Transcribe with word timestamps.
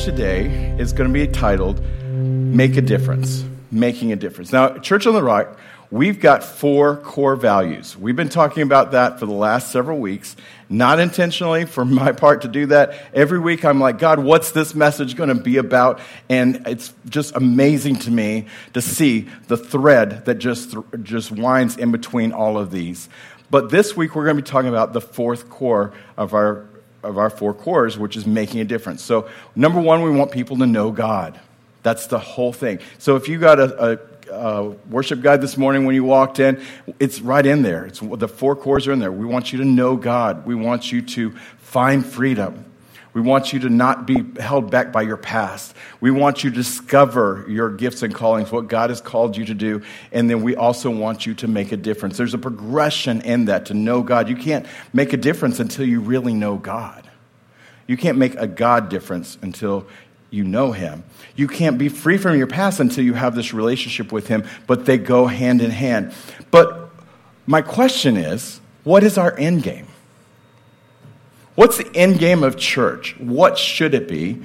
message 0.00 0.14
today 0.14 0.76
is 0.78 0.92
going 0.92 1.08
to 1.08 1.12
be 1.12 1.26
titled 1.26 1.82
Make 2.04 2.76
a 2.76 2.80
Difference. 2.80 3.44
Making 3.70 4.12
a 4.12 4.16
Difference. 4.16 4.52
Now, 4.52 4.78
Church 4.78 5.06
on 5.06 5.14
the 5.14 5.22
Rock, 5.22 5.58
we've 5.90 6.20
got 6.20 6.42
four 6.42 6.96
core 6.96 7.36
values. 7.36 7.96
We've 7.96 8.16
been 8.16 8.28
talking 8.28 8.62
about 8.62 8.92
that 8.92 9.18
for 9.18 9.26
the 9.26 9.32
last 9.32 9.70
several 9.70 9.98
weeks. 9.98 10.36
Not 10.68 11.00
intentionally 11.00 11.66
for 11.66 11.84
my 11.84 12.12
part 12.12 12.42
to 12.42 12.48
do 12.48 12.66
that. 12.66 12.94
Every 13.12 13.38
week 13.38 13.64
I'm 13.64 13.80
like, 13.80 13.98
God, 13.98 14.20
what's 14.20 14.52
this 14.52 14.74
message 14.74 15.16
going 15.16 15.28
to 15.28 15.34
be 15.34 15.58
about? 15.58 16.00
And 16.28 16.66
it's 16.66 16.94
just 17.08 17.36
amazing 17.36 17.96
to 18.00 18.10
me 18.10 18.46
to 18.72 18.80
see 18.80 19.28
the 19.48 19.56
thread 19.56 20.24
that 20.24 20.36
just, 20.36 20.74
just 21.02 21.30
winds 21.30 21.76
in 21.76 21.92
between 21.92 22.32
all 22.32 22.58
of 22.58 22.70
these. 22.70 23.08
But 23.50 23.70
this 23.70 23.96
week 23.96 24.14
we're 24.14 24.24
going 24.24 24.36
to 24.36 24.42
be 24.42 24.48
talking 24.48 24.68
about 24.68 24.92
the 24.92 25.00
fourth 25.00 25.50
core 25.50 25.92
of 26.16 26.32
our 26.34 26.69
of 27.02 27.18
our 27.18 27.30
four 27.30 27.54
cores, 27.54 27.98
which 27.98 28.16
is 28.16 28.26
making 28.26 28.60
a 28.60 28.64
difference. 28.64 29.02
So, 29.02 29.28
number 29.54 29.80
one, 29.80 30.02
we 30.02 30.10
want 30.10 30.30
people 30.30 30.56
to 30.58 30.66
know 30.66 30.90
God. 30.90 31.38
That's 31.82 32.06
the 32.06 32.18
whole 32.18 32.52
thing. 32.52 32.80
So, 32.98 33.16
if 33.16 33.28
you 33.28 33.38
got 33.38 33.58
a, 33.58 34.00
a, 34.30 34.70
worship 34.88 35.22
guide 35.22 35.40
this 35.40 35.56
morning 35.56 35.84
when 35.84 35.94
you 35.94 36.04
walked 36.04 36.38
in, 36.38 36.62
it's 37.00 37.20
right 37.20 37.44
in 37.44 37.62
there. 37.62 37.86
It's, 37.86 38.00
the 38.00 38.28
four 38.28 38.54
cores 38.54 38.86
are 38.86 38.92
in 38.92 38.98
there. 38.98 39.10
We 39.10 39.26
want 39.26 39.52
you 39.52 39.58
to 39.58 39.64
know 39.64 39.96
God. 39.96 40.46
We 40.46 40.54
want 40.54 40.92
you 40.92 41.02
to 41.02 41.32
find 41.58 42.04
freedom. 42.04 42.69
We 43.12 43.20
want 43.20 43.52
you 43.52 43.58
to 43.60 43.68
not 43.68 44.06
be 44.06 44.24
held 44.40 44.70
back 44.70 44.92
by 44.92 45.02
your 45.02 45.16
past. 45.16 45.74
We 46.00 46.10
want 46.10 46.44
you 46.44 46.50
to 46.50 46.56
discover 46.56 47.44
your 47.48 47.68
gifts 47.70 48.02
and 48.02 48.14
callings, 48.14 48.52
what 48.52 48.68
God 48.68 48.90
has 48.90 49.00
called 49.00 49.36
you 49.36 49.44
to 49.46 49.54
do. 49.54 49.82
And 50.12 50.30
then 50.30 50.42
we 50.42 50.54
also 50.54 50.90
want 50.90 51.26
you 51.26 51.34
to 51.34 51.48
make 51.48 51.72
a 51.72 51.76
difference. 51.76 52.16
There's 52.16 52.34
a 52.34 52.38
progression 52.38 53.20
in 53.22 53.46
that 53.46 53.66
to 53.66 53.74
know 53.74 54.02
God. 54.02 54.28
You 54.28 54.36
can't 54.36 54.64
make 54.92 55.12
a 55.12 55.16
difference 55.16 55.58
until 55.58 55.86
you 55.86 56.00
really 56.00 56.34
know 56.34 56.56
God. 56.56 57.10
You 57.88 57.96
can't 57.96 58.18
make 58.18 58.36
a 58.36 58.46
God 58.46 58.88
difference 58.88 59.36
until 59.42 59.86
you 60.30 60.44
know 60.44 60.70
Him. 60.70 61.02
You 61.34 61.48
can't 61.48 61.76
be 61.76 61.88
free 61.88 62.16
from 62.16 62.38
your 62.38 62.46
past 62.46 62.78
until 62.78 63.04
you 63.04 63.14
have 63.14 63.34
this 63.34 63.52
relationship 63.52 64.12
with 64.12 64.28
Him, 64.28 64.44
but 64.68 64.86
they 64.86 64.96
go 64.96 65.26
hand 65.26 65.60
in 65.60 65.72
hand. 65.72 66.12
But 66.52 66.90
my 67.46 67.62
question 67.62 68.16
is 68.16 68.60
what 68.84 69.02
is 69.02 69.18
our 69.18 69.36
end 69.36 69.64
game? 69.64 69.88
What's 71.60 71.76
the 71.76 71.94
end 71.94 72.18
game 72.18 72.42
of 72.42 72.56
church? 72.56 73.14
What 73.18 73.58
should 73.58 73.92
it 73.92 74.08
be? 74.08 74.40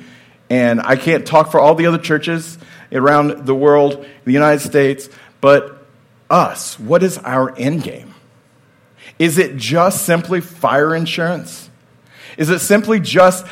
And 0.49 0.81
I 0.81 0.97
can't 0.97 1.25
talk 1.25 1.49
for 1.49 1.61
all 1.61 1.73
the 1.73 1.85
other 1.85 1.97
churches 1.97 2.57
around 2.91 3.45
the 3.45 3.55
world, 3.55 4.05
the 4.25 4.33
United 4.33 4.59
States, 4.59 5.07
but 5.39 5.87
us. 6.29 6.77
What 6.77 7.03
is 7.03 7.17
our 7.19 7.57
end 7.57 7.83
game? 7.83 8.13
Is 9.17 9.37
it 9.37 9.55
just 9.55 10.05
simply 10.05 10.41
fire 10.41 10.93
insurance? 10.93 11.69
Is 12.35 12.49
it 12.49 12.59
simply 12.59 12.99
just, 12.99 13.45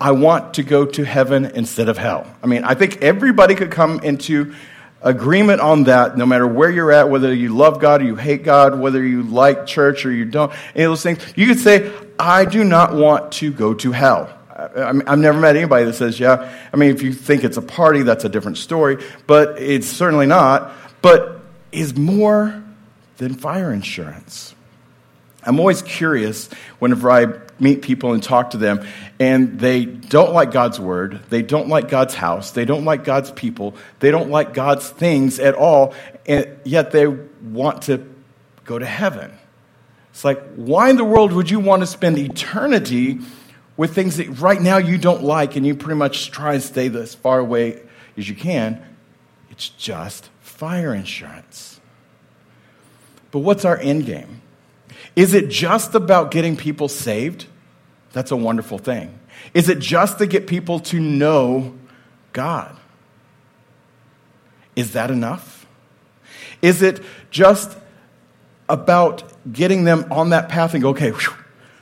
I 0.00 0.12
want 0.12 0.54
to 0.54 0.62
go 0.62 0.86
to 0.86 1.04
heaven 1.04 1.46
instead 1.46 1.88
of 1.88 1.98
hell? 1.98 2.32
I 2.40 2.46
mean, 2.46 2.62
I 2.62 2.74
think 2.74 3.02
everybody 3.02 3.56
could 3.56 3.72
come 3.72 3.98
into 4.04 4.54
agreement 5.02 5.60
on 5.60 5.84
that, 5.84 6.16
no 6.16 6.26
matter 6.26 6.46
where 6.46 6.70
you're 6.70 6.92
at, 6.92 7.10
whether 7.10 7.34
you 7.34 7.54
love 7.54 7.80
God 7.80 8.02
or 8.02 8.04
you 8.04 8.16
hate 8.16 8.44
God, 8.44 8.78
whether 8.78 9.04
you 9.04 9.22
like 9.22 9.66
church 9.66 10.06
or 10.06 10.12
you 10.12 10.24
don't, 10.24 10.52
any 10.74 10.84
of 10.84 10.90
those 10.90 11.02
things, 11.02 11.20
you 11.36 11.46
could 11.46 11.58
say, 11.58 11.92
I 12.18 12.44
do 12.44 12.64
not 12.64 12.94
want 12.94 13.32
to 13.32 13.52
go 13.52 13.74
to 13.74 13.92
hell. 13.92 14.32
I, 14.54 14.92
have 15.06 15.18
never 15.18 15.40
met 15.40 15.56
anybody 15.56 15.86
that 15.86 15.94
says, 15.94 16.20
yeah. 16.20 16.52
I 16.72 16.76
mean, 16.76 16.90
if 16.90 17.02
you 17.02 17.12
think 17.12 17.42
it's 17.42 17.56
a 17.56 17.62
party, 17.62 18.02
that's 18.02 18.24
a 18.24 18.28
different 18.28 18.58
story, 18.58 19.02
but 19.26 19.60
it's 19.60 19.88
certainly 19.88 20.26
not. 20.26 20.72
But 21.00 21.40
is 21.72 21.96
more 21.96 22.62
than 23.16 23.34
fire 23.34 23.72
insurance. 23.72 24.54
I'm 25.44 25.58
always 25.58 25.82
curious 25.82 26.48
whenever 26.78 27.10
I 27.10 27.26
meet 27.62 27.82
people 27.82 28.12
and 28.12 28.22
talk 28.22 28.50
to 28.50 28.56
them, 28.56 28.86
and 29.20 29.58
they 29.58 29.84
don't 29.84 30.32
like 30.32 30.50
God's 30.50 30.80
word, 30.80 31.20
they 31.30 31.42
don't 31.42 31.68
like 31.68 31.88
God's 31.88 32.14
house, 32.14 32.50
they 32.50 32.64
don't 32.64 32.84
like 32.84 33.04
God's 33.04 33.30
people, 33.30 33.74
they 34.00 34.10
don't 34.10 34.30
like 34.30 34.52
God's 34.52 34.88
things 34.88 35.38
at 35.38 35.54
all, 35.54 35.94
and 36.26 36.48
yet 36.64 36.90
they 36.90 37.06
want 37.06 37.82
to 37.82 38.06
go 38.64 38.78
to 38.78 38.86
heaven. 38.86 39.30
It's 40.10 40.24
like, 40.24 40.42
why 40.56 40.90
in 40.90 40.96
the 40.96 41.04
world 41.04 41.32
would 41.32 41.50
you 41.50 41.60
want 41.60 41.80
to 41.80 41.86
spend 41.86 42.18
eternity 42.18 43.20
with 43.76 43.94
things 43.94 44.18
that 44.18 44.28
right 44.40 44.60
now 44.60 44.76
you 44.76 44.98
don't 44.98 45.22
like 45.22 45.56
and 45.56 45.66
you 45.66 45.74
pretty 45.74 45.96
much 45.96 46.30
try 46.30 46.54
and 46.54 46.62
stay 46.62 46.88
as 46.88 47.14
far 47.14 47.38
away 47.38 47.82
as 48.16 48.28
you 48.28 48.34
can? 48.34 48.82
It's 49.50 49.68
just 49.70 50.28
fire 50.40 50.94
insurance. 50.94 51.80
But 53.30 53.38
what's 53.40 53.64
our 53.64 53.78
end 53.78 54.04
game? 54.04 54.42
Is 55.16 55.34
it 55.34 55.48
just 55.48 55.94
about 55.94 56.30
getting 56.30 56.56
people 56.56 56.88
saved? 56.88 57.46
That's 58.12 58.30
a 58.30 58.36
wonderful 58.36 58.78
thing. 58.78 59.18
Is 59.54 59.68
it 59.68 59.78
just 59.78 60.18
to 60.18 60.26
get 60.26 60.46
people 60.46 60.80
to 60.80 61.00
know 61.00 61.74
God? 62.32 62.76
Is 64.76 64.92
that 64.92 65.10
enough? 65.10 65.66
Is 66.60 66.82
it 66.82 67.00
just 67.30 67.76
about 68.68 69.24
getting 69.52 69.84
them 69.84 70.06
on 70.10 70.30
that 70.30 70.48
path 70.48 70.74
and 70.74 70.82
go, 70.82 70.90
okay, 70.90 71.10
whew. 71.10 71.34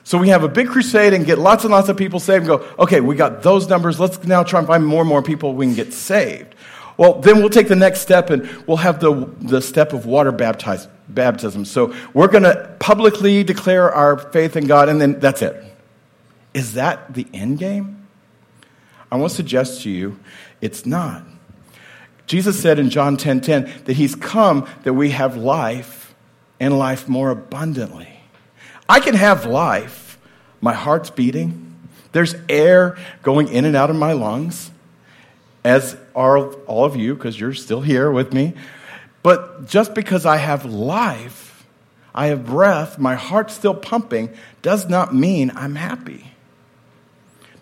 so 0.03 0.17
we 0.17 0.29
have 0.29 0.43
a 0.43 0.49
big 0.49 0.67
crusade 0.67 1.13
and 1.13 1.25
get 1.25 1.37
lots 1.37 1.63
and 1.63 1.71
lots 1.71 1.87
of 1.87 1.95
people 1.95 2.19
saved 2.19 2.47
and 2.47 2.59
go, 2.59 2.67
okay, 2.79 2.99
we 2.99 3.15
got 3.15 3.43
those 3.43 3.69
numbers. 3.69 3.99
Let's 3.99 4.23
now 4.23 4.43
try 4.43 4.59
and 4.59 4.67
find 4.67 4.85
more 4.85 5.01
and 5.01 5.09
more 5.09 5.21
people 5.21 5.53
we 5.53 5.67
can 5.67 5.75
get 5.75 5.93
saved. 5.93 6.55
Well, 6.97 7.19
then 7.19 7.37
we'll 7.37 7.49
take 7.49 7.67
the 7.67 7.75
next 7.75 8.01
step 8.01 8.29
and 8.29 8.47
we'll 8.67 8.77
have 8.77 8.99
the, 8.99 9.29
the 9.39 9.61
step 9.61 9.93
of 9.93 10.05
water 10.05 10.31
baptism. 10.31 11.65
So 11.65 11.95
we're 12.13 12.27
going 12.27 12.43
to 12.43 12.75
publicly 12.79 13.43
declare 13.43 13.91
our 13.91 14.17
faith 14.17 14.55
in 14.55 14.67
God 14.67 14.89
and 14.89 14.99
then 14.99 15.19
that's 15.19 15.41
it. 15.41 15.70
Is 16.53 16.73
that 16.73 17.13
the 17.13 17.27
end 17.33 17.59
game? 17.59 18.07
I 19.11 19.17
want 19.17 19.31
to 19.31 19.35
suggest 19.35 19.83
to 19.83 19.89
you 19.89 20.19
it's 20.61 20.85
not. 20.85 21.23
Jesus 22.27 22.61
said 22.61 22.79
in 22.79 22.89
John 22.89 23.17
10:10 23.17 23.41
10, 23.41 23.65
10, 23.65 23.83
that 23.85 23.93
he's 23.93 24.15
come 24.15 24.67
that 24.83 24.93
we 24.93 25.11
have 25.11 25.35
life 25.35 26.13
and 26.59 26.77
life 26.77 27.09
more 27.09 27.29
abundantly. 27.29 28.21
I 28.87 28.99
can 28.99 29.15
have 29.15 29.45
life. 29.45 30.17
My 30.61 30.73
heart's 30.73 31.09
beating. 31.09 31.75
There's 32.11 32.35
air 32.47 32.97
going 33.23 33.47
in 33.47 33.65
and 33.65 33.75
out 33.75 33.89
of 33.89 33.95
my 33.95 34.13
lungs, 34.13 34.71
as 35.63 35.97
are 36.15 36.37
all 36.37 36.85
of 36.85 36.95
you, 36.95 37.15
because 37.15 37.39
you're 37.39 37.53
still 37.53 37.81
here 37.81 38.11
with 38.11 38.33
me. 38.33 38.53
But 39.23 39.67
just 39.67 39.93
because 39.93 40.25
I 40.25 40.37
have 40.37 40.65
life, 40.65 41.65
I 42.13 42.27
have 42.27 42.45
breath, 42.45 42.99
my 42.99 43.15
heart's 43.15 43.53
still 43.53 43.73
pumping, 43.73 44.29
does 44.61 44.89
not 44.89 45.15
mean 45.15 45.51
I'm 45.55 45.75
happy 45.75 46.31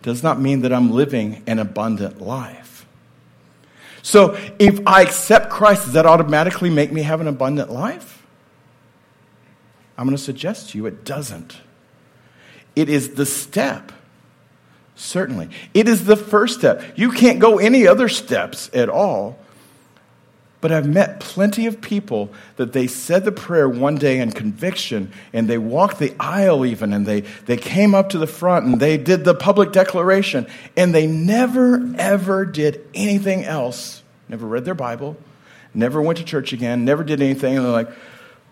does 0.02 0.24
not 0.24 0.40
mean 0.40 0.62
that 0.62 0.72
I'm 0.72 0.92
living 0.92 1.44
an 1.46 1.60
abundant 1.60 2.22
life. 2.22 2.86
So 4.02 4.38
if 4.58 4.80
I 4.88 5.02
accept 5.02 5.50
Christ, 5.50 5.86
does 5.86 5.94
that 5.94 6.06
automatically 6.06 6.70
make 6.70 6.92
me 6.92 7.02
have 7.04 7.22
an 7.22 7.28
abundant 7.28 7.70
life? 7.70 8.26
I'm 9.98 10.06
going 10.06 10.16
to 10.16 10.24
suggest 10.24 10.70
to 10.70 10.78
you 10.78 10.86
it 10.86 11.04
doesn't. 11.04 11.58
It 12.76 12.88
is 12.88 13.16
the 13.16 13.26
step, 13.26 13.92
certainly. 14.96 15.50
It 15.74 15.90
is 15.90 16.06
the 16.06 16.16
first 16.16 16.60
step. 16.60 16.98
You 16.98 17.12
can't 17.12 17.40
go 17.40 17.60
any 17.60 17.86
other 17.86 18.08
steps 18.08 18.70
at 18.74 18.88
all 18.88 19.38
but 20.62 20.72
I've 20.74 20.88
met 20.88 21.22
plenty 21.22 21.68
of 21.68 21.80
people 21.80 22.30
that 22.58 22.74
they 22.74 22.86
said 22.88 23.24
the 23.24 23.32
prayer 23.32 23.70
one 23.70 23.96
day 23.96 24.20
in 24.20 24.32
conviction 24.32 25.12
and 25.32 25.48
they 25.48 25.58
walked 25.58 26.00
the 26.00 26.14
aisle 26.20 26.66
even 26.66 26.92
and 26.92 27.06
they, 27.06 27.22
they 27.46 27.56
came 27.56 27.96
up 27.96 28.10
to 28.10 28.18
the 28.18 28.28
front 28.28 28.66
and 28.66 28.80
they 28.80 28.98
did 28.98 29.24
the 29.24 29.34
public 29.34 29.72
declaration 29.72 30.48
and 30.76 30.94
they 30.94 31.08
never 31.08 31.94
ever 31.98 32.46
did 32.46 32.86
anything 32.94 33.46
else. 33.46 34.04
Never 34.28 34.46
read 34.46 34.66
their 34.66 34.76
Bible, 34.76 35.16
never 35.74 36.02
went 36.02 36.18
to 36.18 36.26
church 36.26 36.52
again, 36.52 36.84
never 36.84 37.04
did 37.04 37.22
anything. 37.22 37.56
And 37.56 37.66
they're 37.66 37.72
like, 37.72 37.90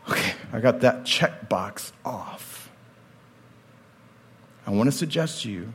okay, 0.09 0.34
I 0.53 0.62
got 0.62 0.80
that 0.81 1.06
check 1.06 1.50
box 1.50 1.92
off. 2.06 2.69
I 4.65 4.71
want 4.71 4.88
to 4.88 4.98
suggest 4.98 5.44
to 5.44 5.51
you 5.51 5.74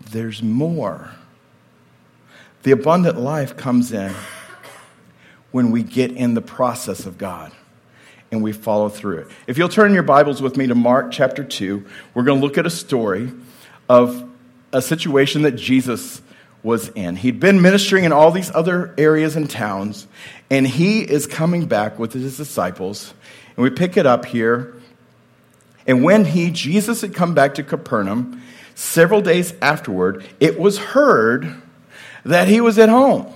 there's 0.00 0.42
more. 0.42 1.10
The 2.62 2.70
abundant 2.70 3.18
life 3.18 3.56
comes 3.56 3.90
in 3.92 4.14
when 5.52 5.70
we 5.70 5.82
get 5.82 6.12
in 6.12 6.34
the 6.34 6.42
process 6.42 7.06
of 7.06 7.18
God 7.18 7.52
and 8.30 8.42
we 8.42 8.52
follow 8.52 8.88
through 8.88 9.18
it. 9.18 9.28
If 9.46 9.58
you'll 9.58 9.68
turn 9.68 9.92
your 9.92 10.02
Bibles 10.02 10.40
with 10.40 10.56
me 10.56 10.66
to 10.68 10.74
Mark 10.74 11.10
chapter 11.10 11.42
2, 11.42 11.84
we're 12.14 12.22
going 12.22 12.40
to 12.40 12.46
look 12.46 12.58
at 12.58 12.66
a 12.66 12.70
story 12.70 13.32
of 13.88 14.28
a 14.72 14.80
situation 14.80 15.42
that 15.42 15.52
Jesus 15.52 16.22
was 16.62 16.88
in. 16.90 17.16
He'd 17.16 17.40
been 17.40 17.60
ministering 17.60 18.04
in 18.04 18.12
all 18.12 18.30
these 18.30 18.50
other 18.54 18.94
areas 18.98 19.34
and 19.34 19.48
towns, 19.48 20.06
and 20.50 20.66
he 20.66 21.00
is 21.00 21.26
coming 21.26 21.66
back 21.66 21.98
with 21.98 22.12
his 22.12 22.36
disciples. 22.36 23.14
And 23.56 23.64
we 23.64 23.70
pick 23.70 23.96
it 23.96 24.06
up 24.06 24.26
here. 24.26 24.74
And 25.86 26.04
when 26.04 26.24
he, 26.24 26.50
Jesus, 26.50 27.00
had 27.00 27.14
come 27.14 27.34
back 27.34 27.54
to 27.54 27.64
Capernaum, 27.64 28.42
several 28.74 29.22
days 29.22 29.54
afterward, 29.60 30.24
it 30.38 30.60
was 30.60 30.78
heard 30.78 31.60
that 32.24 32.46
he 32.46 32.60
was 32.60 32.78
at 32.78 32.88
home. 32.88 33.32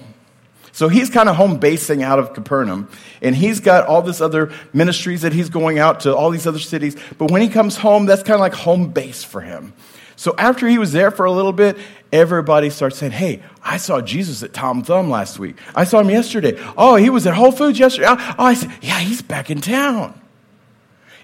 So 0.75 0.89
he's 0.89 1.09
kind 1.09 1.29
of 1.29 1.37
home 1.37 1.59
basing 1.59 2.03
out 2.03 2.19
of 2.19 2.33
Capernaum, 2.35 2.89
and 3.23 3.37
he's 3.37 3.61
got 3.61 3.87
all 3.87 4.03
this 4.03 4.21
other 4.21 4.53
ministries 4.73 5.23
that 5.23 5.33
he's 5.33 5.49
going 5.49 5.79
out 5.79 6.01
to 6.01 6.15
all 6.15 6.31
these 6.31 6.49
other 6.49 6.59
cities. 6.59 6.97
But 7.17 7.31
when 7.31 7.43
he 7.43 7.49
comes 7.49 7.77
home, 7.77 8.07
that's 8.07 8.25
kind 8.25 8.35
of 8.35 8.41
like 8.41 8.55
home 8.55 8.89
base 8.89 9.23
for 9.23 9.41
him. 9.41 9.73
So 10.17 10.35
after 10.37 10.67
he 10.67 10.79
was 10.79 10.91
there 10.91 11.13
for 11.13 11.27
a 11.27 11.31
little 11.31 11.53
bit, 11.53 11.79
everybody 12.13 12.71
starts 12.71 12.99
saying, 12.99 13.13
Hey, 13.13 13.41
I 13.63 13.77
saw 13.77 14.01
Jesus 14.01 14.43
at 14.43 14.53
Tom 14.53 14.83
Thumb 14.83 15.11
last 15.11 15.39
week. 15.39 15.59
I 15.77 15.85
saw 15.85 16.01
him 16.01 16.11
yesterday. 16.11 16.61
Oh, 16.77 16.97
he 16.97 17.09
was 17.09 17.25
at 17.29 17.35
Whole 17.35 17.53
Foods 17.53 17.79
yesterday. 17.79 18.09
Oh, 18.09 18.35
oh 18.37 18.45
I 18.45 18.55
said, 18.55 18.73
Yeah, 18.81 18.99
he's 18.99 19.23
back 19.23 19.51
in 19.51 19.61
town. 19.61 20.21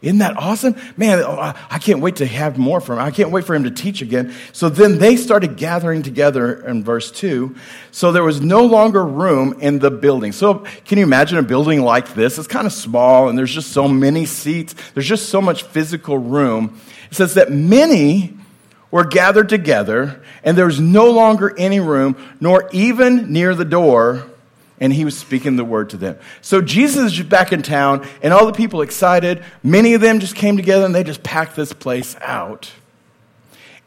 Isn't 0.02 0.18
that 0.18 0.36
awesome? 0.38 0.76
Man, 0.96 1.18
oh, 1.18 1.38
I 1.38 1.78
can't 1.78 2.00
wait 2.00 2.16
to 2.16 2.26
have 2.26 2.56
more 2.56 2.80
from 2.80 2.98
him. 2.98 3.04
I 3.04 3.10
can't 3.10 3.30
wait 3.30 3.44
for 3.44 3.54
him 3.54 3.64
to 3.64 3.70
teach 3.70 4.00
again. 4.00 4.34
So 4.52 4.70
then 4.70 4.98
they 4.98 5.16
started 5.16 5.56
gathering 5.56 6.02
together 6.02 6.66
in 6.66 6.82
verse 6.82 7.10
2. 7.10 7.54
So 7.90 8.10
there 8.10 8.24
was 8.24 8.40
no 8.40 8.64
longer 8.64 9.04
room 9.04 9.58
in 9.60 9.78
the 9.78 9.90
building. 9.90 10.32
So 10.32 10.64
can 10.86 10.96
you 10.96 11.04
imagine 11.04 11.36
a 11.36 11.42
building 11.42 11.82
like 11.82 12.14
this? 12.14 12.38
It's 12.38 12.48
kind 12.48 12.66
of 12.66 12.72
small 12.72 13.28
and 13.28 13.36
there's 13.36 13.52
just 13.52 13.72
so 13.72 13.88
many 13.88 14.24
seats. 14.24 14.74
There's 14.94 15.06
just 15.06 15.28
so 15.28 15.42
much 15.42 15.64
physical 15.64 16.16
room. 16.16 16.80
It 17.10 17.16
says 17.16 17.34
that 17.34 17.52
many 17.52 18.38
were 18.90 19.04
gathered 19.04 19.48
together, 19.48 20.20
and 20.42 20.58
there 20.58 20.66
was 20.66 20.80
no 20.80 21.10
longer 21.10 21.54
any 21.56 21.78
room, 21.80 22.16
nor 22.40 22.68
even 22.72 23.32
near 23.32 23.54
the 23.54 23.64
door, 23.64 24.26
and 24.80 24.92
he 24.92 25.04
was 25.04 25.16
speaking 25.16 25.56
the 25.56 25.64
word 25.64 25.90
to 25.90 25.96
them. 25.96 26.18
So 26.40 26.62
Jesus 26.62 27.12
is 27.12 27.22
back 27.22 27.52
in 27.52 27.62
town, 27.62 28.08
and 28.22 28.32
all 28.32 28.46
the 28.46 28.52
people 28.52 28.80
excited. 28.80 29.44
Many 29.62 29.94
of 29.94 30.00
them 30.00 30.20
just 30.20 30.34
came 30.34 30.56
together 30.56 30.86
and 30.86 30.94
they 30.94 31.04
just 31.04 31.22
packed 31.22 31.54
this 31.54 31.72
place 31.72 32.16
out. 32.22 32.72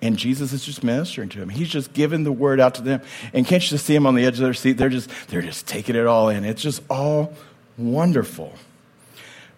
And 0.02 0.18
Jesus 0.18 0.52
is 0.52 0.66
just 0.66 0.84
ministering 0.84 1.30
to 1.30 1.40
them. 1.40 1.50
He's 1.50 1.70
just 1.70 1.94
giving 1.94 2.24
the 2.24 2.32
word 2.32 2.60
out 2.60 2.76
to 2.76 2.82
them. 2.82 3.02
And 3.32 3.48
can't 3.48 3.64
you 3.64 3.70
just 3.70 3.86
see 3.86 3.94
them 3.94 4.06
on 4.06 4.16
the 4.16 4.26
edge 4.26 4.34
of 4.34 4.44
their 4.44 4.54
seat? 4.54 4.74
They're 4.74 4.90
just, 4.90 5.10
they're 5.30 5.42
just 5.42 5.66
taking 5.66 5.96
it 5.96 6.06
all 6.06 6.30
in. 6.30 6.44
It's 6.44 6.62
just 6.62 6.84
all 6.90 7.34
wonderful. 7.78 8.54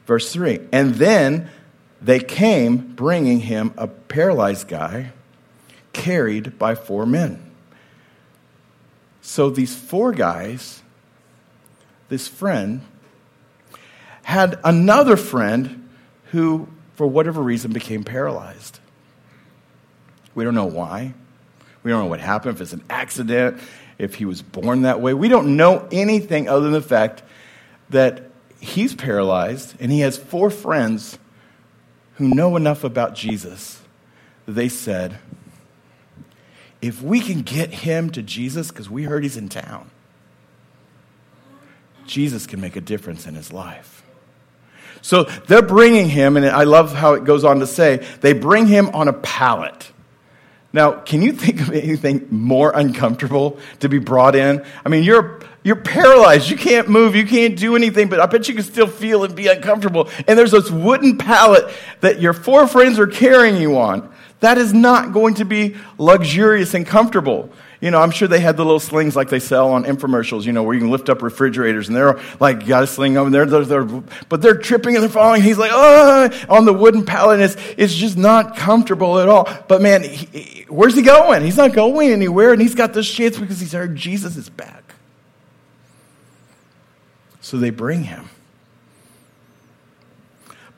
Verse 0.05 0.31
3 0.31 0.59
And 0.71 0.95
then 0.95 1.49
they 1.99 2.19
came 2.19 2.77
bringing 2.77 3.39
him 3.39 3.73
a 3.75 3.87
paralyzed 3.87 4.67
guy 4.67 5.11
carried 5.93 6.59
by 6.59 6.75
four 6.75 7.05
men. 7.07 7.41
So 9.21 9.49
these 9.49 9.75
four 9.75 10.11
guys, 10.11 10.83
this 12.09 12.27
friend, 12.27 12.81
had 14.23 14.59
another 14.63 15.17
friend 15.17 15.89
who, 16.31 16.67
for 16.95 17.07
whatever 17.07 17.41
reason, 17.41 17.71
became 17.71 18.03
paralyzed. 18.03 18.79
We 20.33 20.43
don't 20.43 20.55
know 20.55 20.65
why. 20.65 21.13
We 21.83 21.91
don't 21.91 22.01
know 22.01 22.09
what 22.09 22.19
happened, 22.19 22.55
if 22.55 22.61
it's 22.61 22.73
an 22.73 22.83
accident, 22.89 23.61
if 23.97 24.15
he 24.15 24.25
was 24.25 24.41
born 24.41 24.81
that 24.81 24.99
way. 25.01 25.13
We 25.13 25.29
don't 25.29 25.55
know 25.55 25.87
anything 25.91 26.49
other 26.49 26.61
than 26.61 26.73
the 26.73 26.81
fact 26.81 27.23
that 27.89 28.31
he's 28.59 28.95
paralyzed 28.95 29.75
and 29.79 29.91
he 29.91 29.99
has 29.99 30.17
four 30.17 30.49
friends 30.49 31.19
who 32.15 32.27
know 32.29 32.55
enough 32.55 32.83
about 32.83 33.13
Jesus 33.13 33.81
they 34.47 34.69
said, 34.69 35.17
if 36.81 37.01
we 37.01 37.19
can 37.19 37.41
get 37.41 37.73
him 37.73 38.09
to 38.11 38.21
Jesus, 38.21 38.69
because 38.69 38.89
we 38.89 39.03
heard 39.03 39.23
he's 39.23 39.37
in 39.37 39.49
town, 39.49 39.89
Jesus 42.05 42.47
can 42.47 42.61
make 42.61 42.75
a 42.75 42.81
difference 42.81 43.27
in 43.27 43.35
his 43.35 43.51
life. 43.51 44.03
So 45.01 45.23
they're 45.23 45.61
bringing 45.61 46.09
him, 46.09 46.35
and 46.35 46.45
I 46.45 46.63
love 46.63 46.93
how 46.93 47.13
it 47.13 47.25
goes 47.25 47.43
on 47.43 47.59
to 47.59 47.67
say, 47.67 48.05
they 48.21 48.33
bring 48.33 48.65
him 48.65 48.89
on 48.89 49.07
a 49.07 49.13
pallet. 49.13 49.91
Now, 50.73 50.91
can 50.93 51.21
you 51.21 51.31
think 51.31 51.61
of 51.61 51.71
anything 51.71 52.27
more 52.31 52.71
uncomfortable 52.75 53.59
to 53.79 53.87
be 53.87 53.99
brought 53.99 54.35
in? 54.35 54.65
I 54.83 54.89
mean, 54.89 55.03
you're, 55.03 55.41
you're 55.63 55.77
paralyzed. 55.77 56.49
You 56.49 56.57
can't 56.57 56.89
move. 56.89 57.15
You 57.15 57.25
can't 57.25 57.57
do 57.57 57.75
anything, 57.75 58.09
but 58.09 58.19
I 58.19 58.25
bet 58.25 58.49
you 58.49 58.55
can 58.55 58.63
still 58.63 58.87
feel 58.87 59.23
and 59.23 59.35
be 59.35 59.47
uncomfortable. 59.47 60.09
And 60.27 60.37
there's 60.37 60.51
this 60.51 60.69
wooden 60.69 61.17
pallet 61.17 61.73
that 62.01 62.19
your 62.19 62.33
four 62.33 62.67
friends 62.67 62.99
are 62.99 63.07
carrying 63.07 63.55
you 63.61 63.77
on. 63.77 64.11
That 64.41 64.57
is 64.57 64.73
not 64.73 65.13
going 65.13 65.35
to 65.35 65.45
be 65.45 65.75
luxurious 65.97 66.73
and 66.73 66.85
comfortable. 66.85 67.51
You 67.81 67.91
know, 67.91 68.01
I'm 68.01 68.11
sure 68.11 68.27
they 68.27 68.39
had 68.39 68.57
the 68.57 68.63
little 68.63 68.79
slings 68.79 69.15
like 69.15 69.29
they 69.29 69.39
sell 69.39 69.71
on 69.73 69.83
infomercials, 69.83 70.45
you 70.45 70.53
know, 70.53 70.63
where 70.63 70.73
you 70.73 70.79
can 70.79 70.91
lift 70.91 71.09
up 71.09 71.21
refrigerators 71.21 71.87
and 71.87 71.95
they're 71.95 72.19
like, 72.39 72.65
got 72.65 72.83
a 72.83 72.87
sling 72.87 73.17
over 73.17 73.29
there, 73.29 73.45
they're, 73.45 73.65
they're, 73.65 73.83
but 73.83 74.41
they're 74.41 74.57
tripping 74.57 74.95
and 74.95 75.03
they're 75.03 75.09
falling. 75.09 75.41
He's 75.41 75.57
like, 75.57 75.71
oh, 75.73 76.29
on 76.49 76.65
the 76.65 76.73
wooden 76.73 77.05
pallet. 77.05 77.39
It's, 77.41 77.57
it's 77.77 77.93
just 77.93 78.17
not 78.17 78.55
comfortable 78.55 79.19
at 79.19 79.27
all. 79.27 79.49
But 79.67 79.81
man, 79.81 80.03
he, 80.03 80.65
where's 80.69 80.95
he 80.95 81.01
going? 81.01 81.43
He's 81.43 81.57
not 81.57 81.73
going 81.73 82.11
anywhere 82.11 82.53
and 82.53 82.61
he's 82.61 82.75
got 82.75 82.93
this 82.93 83.09
chance 83.09 83.37
because 83.37 83.59
he's 83.59 83.73
heard 83.73 83.95
Jesus 83.95 84.37
is 84.37 84.49
back. 84.49 84.95
So 87.41 87.57
they 87.57 87.69
bring 87.69 88.05
him. 88.05 88.29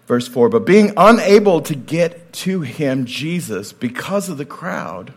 Verse 0.08 0.28
4 0.28 0.50
But 0.50 0.66
being 0.66 0.94
unable 0.98 1.62
to 1.62 1.76
get 1.76 2.34
to 2.34 2.62
him, 2.62 3.06
Jesus, 3.06 3.74
because 3.74 4.30
of 4.30 4.38
the 4.38 4.46
crowd, 4.46 5.14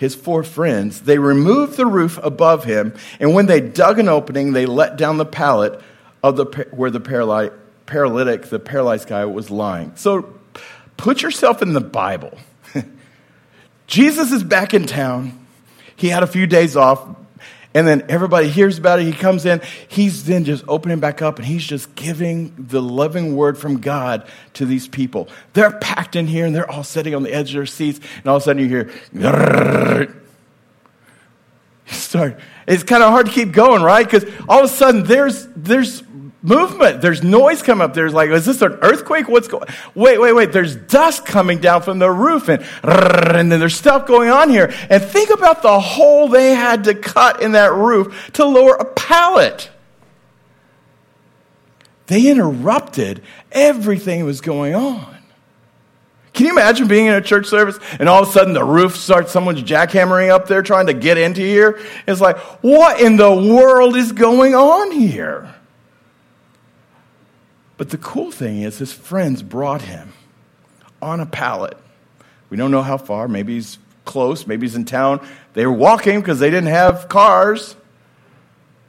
his 0.00 0.14
four 0.14 0.42
friends, 0.42 1.02
they 1.02 1.18
removed 1.18 1.76
the 1.76 1.84
roof 1.84 2.18
above 2.22 2.64
him, 2.64 2.94
and 3.20 3.34
when 3.34 3.44
they 3.44 3.60
dug 3.60 3.98
an 3.98 4.08
opening, 4.08 4.54
they 4.54 4.64
let 4.64 4.96
down 4.96 5.18
the 5.18 5.26
pallet 5.26 5.78
of 6.22 6.36
the, 6.36 6.46
where 6.70 6.90
the 6.90 7.00
paralytic, 7.84 8.46
the 8.46 8.58
paralyzed 8.58 9.08
guy, 9.08 9.26
was 9.26 9.50
lying. 9.50 9.92
So 9.96 10.22
put 10.96 11.20
yourself 11.20 11.60
in 11.60 11.74
the 11.74 11.82
Bible. 11.82 12.32
Jesus 13.86 14.32
is 14.32 14.42
back 14.42 14.72
in 14.72 14.86
town. 14.86 15.38
He 15.96 16.08
had 16.08 16.22
a 16.22 16.26
few 16.26 16.46
days 16.46 16.78
off. 16.78 17.06
And 17.72 17.86
then 17.86 18.04
everybody 18.08 18.48
hears 18.48 18.78
about 18.78 18.98
it. 18.98 19.04
He 19.04 19.12
comes 19.12 19.46
in. 19.46 19.60
He's 19.86 20.24
then 20.24 20.44
just 20.44 20.64
opening 20.66 20.98
back 20.98 21.22
up 21.22 21.38
and 21.38 21.46
he's 21.46 21.64
just 21.64 21.94
giving 21.94 22.52
the 22.58 22.82
loving 22.82 23.36
word 23.36 23.56
from 23.56 23.80
God 23.80 24.26
to 24.54 24.66
these 24.66 24.88
people. 24.88 25.28
They're 25.52 25.78
packed 25.78 26.16
in 26.16 26.26
here 26.26 26.46
and 26.46 26.54
they're 26.54 26.70
all 26.70 26.82
sitting 26.82 27.14
on 27.14 27.22
the 27.22 27.32
edge 27.32 27.50
of 27.50 27.54
their 27.54 27.66
seats. 27.66 28.00
And 28.18 28.26
all 28.26 28.36
of 28.36 28.42
a 28.42 28.44
sudden 28.44 28.62
you 28.62 28.68
hear, 28.68 28.90
start. 31.86 32.40
It's 32.66 32.82
kind 32.82 33.02
of 33.04 33.10
hard 33.10 33.26
to 33.26 33.32
keep 33.32 33.52
going, 33.52 33.82
right? 33.82 34.04
Because 34.04 34.24
all 34.48 34.60
of 34.60 34.64
a 34.64 34.68
sudden 34.68 35.04
there's, 35.04 35.46
there's 35.54 36.02
movement. 36.42 37.00
There's 37.00 37.22
noise 37.22 37.62
coming 37.62 37.84
up. 37.84 37.94
There's 37.94 38.14
like, 38.14 38.30
is 38.30 38.46
this 38.46 38.62
an 38.62 38.78
earthquake? 38.82 39.28
What's 39.28 39.48
going? 39.48 39.68
Wait, 39.94 40.18
wait, 40.18 40.32
wait. 40.32 40.52
There's 40.52 40.76
dust 40.76 41.24
coming 41.24 41.58
down 41.60 41.82
from 41.82 41.98
the 41.98 42.10
roof, 42.10 42.48
and 42.48 42.62
and 42.82 43.50
then 43.50 43.60
there's 43.60 43.76
stuff 43.76 44.06
going 44.06 44.30
on 44.30 44.50
here. 44.50 44.72
And 44.88 45.02
think 45.02 45.30
about 45.30 45.62
the 45.62 45.80
hole 45.80 46.28
they 46.28 46.54
had 46.54 46.84
to 46.84 46.94
cut 46.94 47.42
in 47.42 47.52
that 47.52 47.72
roof 47.72 48.30
to 48.34 48.44
lower 48.44 48.74
a 48.74 48.84
pallet. 48.84 49.70
They 52.06 52.28
interrupted 52.28 53.22
everything 53.52 54.20
that 54.20 54.24
was 54.24 54.40
going 54.40 54.74
on. 54.74 55.16
Can 56.32 56.46
you 56.46 56.52
imagine 56.52 56.88
being 56.88 57.06
in 57.06 57.14
a 57.14 57.20
church 57.20 57.46
service 57.46 57.78
and 57.98 58.08
all 58.08 58.22
of 58.22 58.28
a 58.28 58.32
sudden 58.32 58.54
the 58.54 58.64
roof 58.64 58.96
starts, 58.96 59.30
someone's 59.30 59.62
jackhammering 59.62 60.30
up 60.30 60.48
there 60.48 60.62
trying 60.62 60.86
to 60.86 60.94
get 60.94 61.18
into 61.18 61.40
here? 61.40 61.78
It's 62.06 62.20
like, 62.20 62.38
what 62.62 63.00
in 63.00 63.16
the 63.16 63.30
world 63.30 63.96
is 63.96 64.12
going 64.12 64.54
on 64.54 64.90
here? 64.90 65.54
But 67.80 67.88
the 67.88 67.96
cool 67.96 68.30
thing 68.30 68.60
is, 68.60 68.76
his 68.76 68.92
friends 68.92 69.42
brought 69.42 69.80
him 69.80 70.12
on 71.00 71.18
a 71.18 71.24
pallet. 71.24 71.78
We 72.50 72.58
don't 72.58 72.70
know 72.70 72.82
how 72.82 72.98
far. 72.98 73.26
Maybe 73.26 73.54
he's 73.54 73.78
close. 74.04 74.46
Maybe 74.46 74.66
he's 74.66 74.76
in 74.76 74.84
town. 74.84 75.26
They 75.54 75.64
were 75.64 75.72
walking 75.72 76.20
because 76.20 76.38
they 76.40 76.50
didn't 76.50 76.68
have 76.68 77.08
cars. 77.08 77.74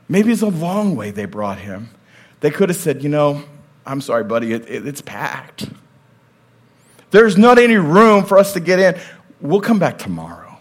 Maybe 0.09 0.33
it's 0.33 0.41
a 0.41 0.47
long 0.47 0.97
way 0.97 1.11
they 1.11 1.23
brought 1.23 1.57
him. 1.57 1.89
They 2.41 2.51
could 2.51 2.67
have 2.67 2.77
said, 2.77 3.01
You 3.01 3.07
know, 3.07 3.45
I'm 3.85 4.01
sorry, 4.01 4.25
buddy, 4.25 4.51
it, 4.51 4.69
it, 4.69 4.85
it's 4.85 4.99
packed. 4.99 5.69
There's 7.11 7.37
not 7.37 7.59
any 7.59 7.77
room 7.77 8.25
for 8.25 8.37
us 8.37 8.51
to 8.55 8.59
get 8.59 8.77
in. 8.79 9.01
We'll 9.39 9.61
come 9.61 9.79
back 9.79 9.99
tomorrow. 9.99 10.59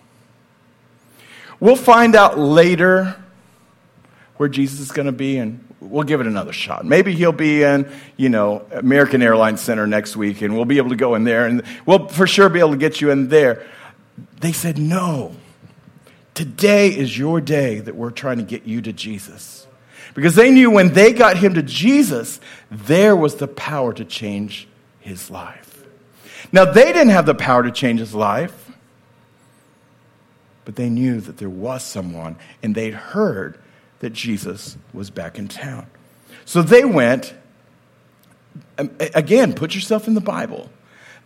We'll 1.58 1.74
find 1.74 2.14
out 2.14 2.38
later 2.38 3.20
where 4.36 4.48
Jesus 4.48 4.78
is 4.78 4.92
going 4.92 5.06
to 5.06 5.12
be 5.12 5.36
and 5.38 5.69
we'll 5.80 6.04
give 6.04 6.20
it 6.20 6.26
another 6.26 6.52
shot. 6.52 6.84
Maybe 6.84 7.14
he'll 7.14 7.32
be 7.32 7.62
in, 7.62 7.90
you 8.16 8.28
know, 8.28 8.64
American 8.70 9.22
Airlines 9.22 9.60
Center 9.60 9.86
next 9.86 10.16
week 10.16 10.42
and 10.42 10.54
we'll 10.54 10.66
be 10.66 10.76
able 10.76 10.90
to 10.90 10.96
go 10.96 11.14
in 11.14 11.24
there 11.24 11.46
and 11.46 11.62
we'll 11.86 12.08
for 12.08 12.26
sure 12.26 12.48
be 12.48 12.60
able 12.60 12.72
to 12.72 12.76
get 12.76 13.00
you 13.00 13.10
in 13.10 13.28
there. 13.28 13.66
They 14.40 14.52
said, 14.52 14.78
no. 14.78 15.34
Today 16.34 16.88
is 16.88 17.16
your 17.18 17.40
day 17.40 17.80
that 17.80 17.94
we're 17.94 18.10
trying 18.10 18.38
to 18.38 18.42
get 18.42 18.64
you 18.64 18.80
to 18.82 18.92
Jesus. 18.92 19.66
Because 20.14 20.34
they 20.34 20.50
knew 20.50 20.70
when 20.70 20.92
they 20.92 21.12
got 21.12 21.36
him 21.36 21.54
to 21.54 21.62
Jesus, 21.62 22.40
there 22.70 23.14
was 23.14 23.36
the 23.36 23.48
power 23.48 23.92
to 23.92 24.04
change 24.04 24.66
his 25.00 25.30
life. 25.30 25.84
Now, 26.52 26.64
they 26.64 26.92
didn't 26.92 27.10
have 27.10 27.26
the 27.26 27.34
power 27.34 27.62
to 27.62 27.70
change 27.70 28.00
his 28.00 28.14
life, 28.14 28.70
but 30.64 30.76
they 30.76 30.88
knew 30.88 31.20
that 31.20 31.38
there 31.38 31.50
was 31.50 31.84
someone, 31.84 32.36
and 32.62 32.74
they'd 32.74 32.94
heard 32.94 33.58
that 34.00 34.12
Jesus 34.12 34.76
was 34.92 35.10
back 35.10 35.38
in 35.38 35.48
town. 35.48 35.86
So 36.44 36.62
they 36.62 36.84
went, 36.84 37.34
um, 38.78 38.90
again, 39.14 39.52
put 39.54 39.74
yourself 39.74 40.08
in 40.08 40.14
the 40.14 40.20
Bible. 40.20 40.68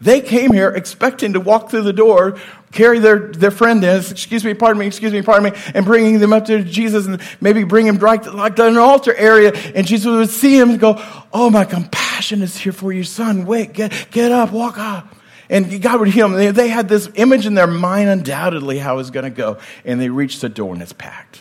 They 0.01 0.21
came 0.21 0.53
here 0.53 0.71
expecting 0.71 1.33
to 1.35 1.41
walk 1.41 1.71
through 1.71 1.83
the 1.83 1.93
door, 1.93 2.37
carry 2.73 2.99
their, 2.99 3.29
their 3.29 3.53
friend 3.53 3.83
in, 3.83 4.01
excuse 4.01 4.45
me, 4.45 4.53
pardon 4.53 4.79
me, 4.81 4.87
excuse 4.87 5.13
me, 5.13 5.23
pardon 5.23 5.53
me, 5.53 5.59
and 5.73 5.87
bringing 5.87 6.19
them 6.19 6.33
up 6.33 6.47
to 6.47 6.63
Jesus 6.65 7.07
and 7.07 7.23
maybe 7.41 7.65
bring 7.65 7.87
him 7.87 7.97
right 7.99 8.23
to, 8.23 8.33
like 8.33 8.57
to 8.57 8.67
an 8.67 8.77
altar 8.77 9.15
area. 9.15 9.53
And 9.75 9.87
Jesus 9.87 10.07
would 10.07 10.31
see 10.31 10.59
him 10.59 10.71
and 10.71 10.81
go, 10.81 10.97
Oh, 11.33 11.49
my 11.49 11.65
compassion 11.65 12.43
is 12.43 12.57
here 12.57 12.73
for 12.73 12.93
you, 12.93 13.05
son. 13.05 13.47
Wait, 13.47 13.73
get, 13.73 14.09
get 14.11 14.33
up, 14.33 14.51
walk 14.51 14.79
up. 14.79 15.15
And 15.49 15.81
God 15.81 16.01
would 16.01 16.09
heal 16.09 16.29
them. 16.29 16.55
They 16.55 16.69
had 16.69 16.89
this 16.89 17.09
image 17.15 17.47
in 17.47 17.55
their 17.55 17.67
mind, 17.67 18.09
undoubtedly, 18.09 18.79
how 18.79 18.95
it 18.95 18.97
was 18.97 19.11
going 19.11 19.25
to 19.25 19.31
go. 19.31 19.59
And 19.85 20.01
they 20.01 20.09
reached 20.09 20.41
the 20.41 20.49
door 20.49 20.73
and 20.73 20.83
it's 20.83 20.93
packed. 20.93 21.41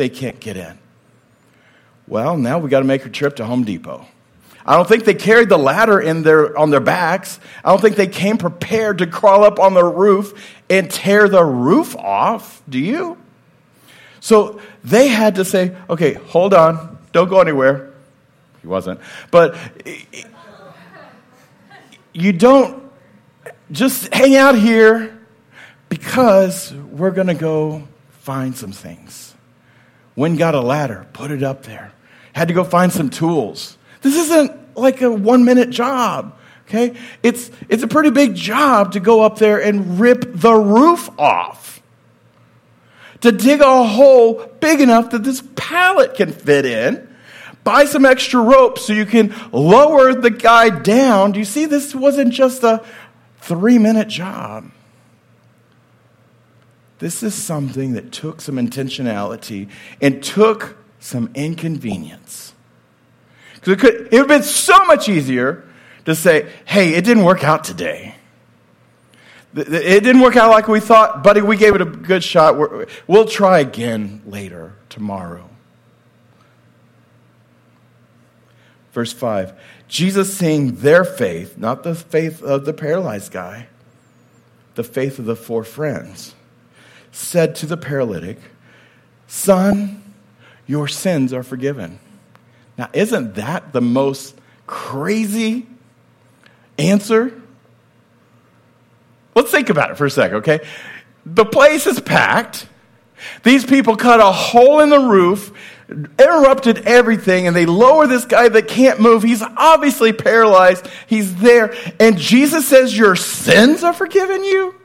They 0.00 0.08
can't 0.08 0.40
get 0.40 0.56
in. 0.56 0.78
Well, 2.08 2.38
now 2.38 2.58
we 2.58 2.70
got 2.70 2.78
to 2.78 2.86
make 2.86 3.04
a 3.04 3.10
trip 3.10 3.36
to 3.36 3.44
Home 3.44 3.64
Depot. 3.64 4.06
I 4.64 4.74
don't 4.74 4.88
think 4.88 5.04
they 5.04 5.12
carried 5.12 5.50
the 5.50 5.58
ladder 5.58 6.00
in 6.00 6.22
their, 6.22 6.56
on 6.56 6.70
their 6.70 6.80
backs. 6.80 7.38
I 7.62 7.68
don't 7.68 7.82
think 7.82 7.96
they 7.96 8.06
came 8.06 8.38
prepared 8.38 8.96
to 8.96 9.06
crawl 9.06 9.44
up 9.44 9.58
on 9.58 9.74
the 9.74 9.84
roof 9.84 10.32
and 10.70 10.90
tear 10.90 11.28
the 11.28 11.44
roof 11.44 11.94
off. 11.96 12.62
Do 12.66 12.78
you? 12.78 13.18
So 14.20 14.62
they 14.82 15.08
had 15.08 15.34
to 15.34 15.44
say, 15.44 15.76
okay, 15.90 16.14
hold 16.14 16.54
on, 16.54 16.96
don't 17.12 17.28
go 17.28 17.42
anywhere. 17.42 17.92
He 18.62 18.68
wasn't. 18.68 19.00
But 19.30 19.54
you 22.14 22.32
don't 22.32 22.90
just 23.70 24.14
hang 24.14 24.34
out 24.34 24.54
here 24.54 25.20
because 25.90 26.72
we're 26.72 27.10
going 27.10 27.26
to 27.26 27.34
go 27.34 27.86
find 28.20 28.56
some 28.56 28.72
things. 28.72 29.29
When 30.14 30.36
got 30.36 30.54
a 30.54 30.60
ladder, 30.60 31.06
put 31.12 31.30
it 31.30 31.42
up 31.42 31.64
there. 31.64 31.92
Had 32.32 32.48
to 32.48 32.54
go 32.54 32.64
find 32.64 32.92
some 32.92 33.10
tools. 33.10 33.76
This 34.02 34.16
isn't 34.16 34.76
like 34.76 35.02
a 35.02 35.10
one 35.10 35.44
minute 35.44 35.70
job. 35.70 36.36
Okay? 36.66 36.96
It's, 37.22 37.50
it's 37.68 37.82
a 37.82 37.88
pretty 37.88 38.10
big 38.10 38.34
job 38.34 38.92
to 38.92 39.00
go 39.00 39.22
up 39.22 39.38
there 39.38 39.60
and 39.60 39.98
rip 39.98 40.24
the 40.26 40.54
roof 40.54 41.10
off. 41.18 41.82
To 43.22 43.32
dig 43.32 43.60
a 43.60 43.84
hole 43.84 44.46
big 44.60 44.80
enough 44.80 45.10
that 45.10 45.24
this 45.24 45.42
pallet 45.56 46.14
can 46.14 46.32
fit 46.32 46.64
in. 46.64 47.08
Buy 47.64 47.84
some 47.84 48.06
extra 48.06 48.40
rope 48.40 48.78
so 48.78 48.92
you 48.92 49.04
can 49.04 49.34
lower 49.52 50.14
the 50.14 50.30
guy 50.30 50.70
down. 50.70 51.32
Do 51.32 51.38
you 51.38 51.44
see 51.44 51.66
this 51.66 51.94
wasn't 51.94 52.32
just 52.32 52.62
a 52.62 52.82
three 53.40 53.78
minute 53.78 54.08
job? 54.08 54.70
This 57.00 57.22
is 57.22 57.34
something 57.34 57.94
that 57.94 58.12
took 58.12 58.40
some 58.40 58.56
intentionality 58.56 59.68
and 60.00 60.22
took 60.22 60.76
some 61.00 61.30
inconvenience. 61.34 62.52
Because 63.64 63.90
it, 63.90 64.08
it 64.12 64.12
would 64.12 64.18
have 64.18 64.28
been 64.28 64.42
so 64.42 64.84
much 64.84 65.08
easier 65.08 65.64
to 66.04 66.14
say, 66.14 66.50
hey, 66.66 66.94
it 66.94 67.04
didn't 67.04 67.24
work 67.24 67.42
out 67.42 67.64
today. 67.64 68.14
It 69.54 70.04
didn't 70.04 70.20
work 70.20 70.36
out 70.36 70.50
like 70.50 70.68
we 70.68 70.78
thought, 70.78 71.24
buddy. 71.24 71.40
We 71.40 71.56
gave 71.56 71.74
it 71.74 71.80
a 71.80 71.86
good 71.86 72.22
shot. 72.22 72.56
We'll 73.08 73.24
try 73.24 73.58
again 73.58 74.22
later, 74.24 74.74
tomorrow. 74.88 75.48
Verse 78.92 79.12
5 79.12 79.54
Jesus, 79.88 80.36
seeing 80.36 80.76
their 80.76 81.04
faith, 81.04 81.58
not 81.58 81.82
the 81.82 81.96
faith 81.96 82.42
of 82.42 82.64
the 82.64 82.72
paralyzed 82.72 83.32
guy, 83.32 83.66
the 84.76 84.84
faith 84.84 85.18
of 85.18 85.24
the 85.24 85.34
four 85.34 85.64
friends, 85.64 86.34
said 87.12 87.54
to 87.56 87.66
the 87.66 87.76
paralytic, 87.76 88.38
Son, 89.26 90.02
your 90.66 90.88
sins 90.88 91.32
are 91.32 91.42
forgiven. 91.42 91.98
Now, 92.76 92.90
isn't 92.92 93.34
that 93.34 93.72
the 93.72 93.80
most 93.80 94.36
crazy 94.66 95.66
answer? 96.78 97.40
Let's 99.34 99.50
think 99.50 99.70
about 99.70 99.90
it 99.90 99.96
for 99.96 100.06
a 100.06 100.10
second, 100.10 100.38
okay? 100.38 100.60
The 101.26 101.44
place 101.44 101.86
is 101.86 102.00
packed. 102.00 102.66
These 103.42 103.66
people 103.66 103.96
cut 103.96 104.20
a 104.20 104.32
hole 104.32 104.80
in 104.80 104.88
the 104.88 104.98
roof, 104.98 105.52
interrupted 105.88 106.86
everything, 106.86 107.46
and 107.46 107.54
they 107.54 107.66
lower 107.66 108.06
this 108.06 108.24
guy 108.24 108.48
that 108.48 108.66
can't 108.66 109.00
move. 109.00 109.22
He's 109.22 109.42
obviously 109.42 110.12
paralyzed. 110.12 110.88
He's 111.06 111.36
there. 111.36 111.74
And 111.98 112.16
Jesus 112.16 112.66
says, 112.66 112.96
Your 112.96 113.16
sins 113.16 113.84
are 113.84 113.92
forgiven 113.92 114.42
you? 114.42 114.79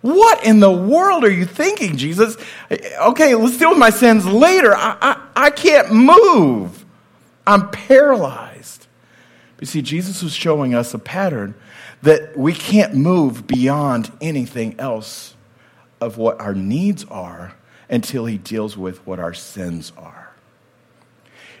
What 0.00 0.44
in 0.44 0.60
the 0.60 0.70
world 0.70 1.24
are 1.24 1.30
you 1.30 1.44
thinking, 1.44 1.96
Jesus? 1.96 2.36
Okay, 2.70 3.34
let's 3.34 3.58
deal 3.58 3.70
with 3.70 3.78
my 3.78 3.90
sins 3.90 4.26
later. 4.26 4.74
I, 4.74 4.96
I, 5.00 5.28
I 5.46 5.50
can't 5.50 5.92
move. 5.92 6.84
I'm 7.46 7.70
paralyzed. 7.70 8.86
You 9.60 9.66
see, 9.66 9.82
Jesus 9.82 10.22
was 10.22 10.32
showing 10.32 10.74
us 10.74 10.94
a 10.94 10.98
pattern 10.98 11.54
that 12.02 12.36
we 12.36 12.52
can't 12.52 12.94
move 12.94 13.46
beyond 13.46 14.12
anything 14.20 14.78
else 14.78 15.34
of 16.00 16.16
what 16.16 16.40
our 16.40 16.54
needs 16.54 17.04
are 17.06 17.54
until 17.88 18.26
he 18.26 18.38
deals 18.38 18.76
with 18.76 19.04
what 19.06 19.18
our 19.18 19.34
sins 19.34 19.92
are. 19.96 20.27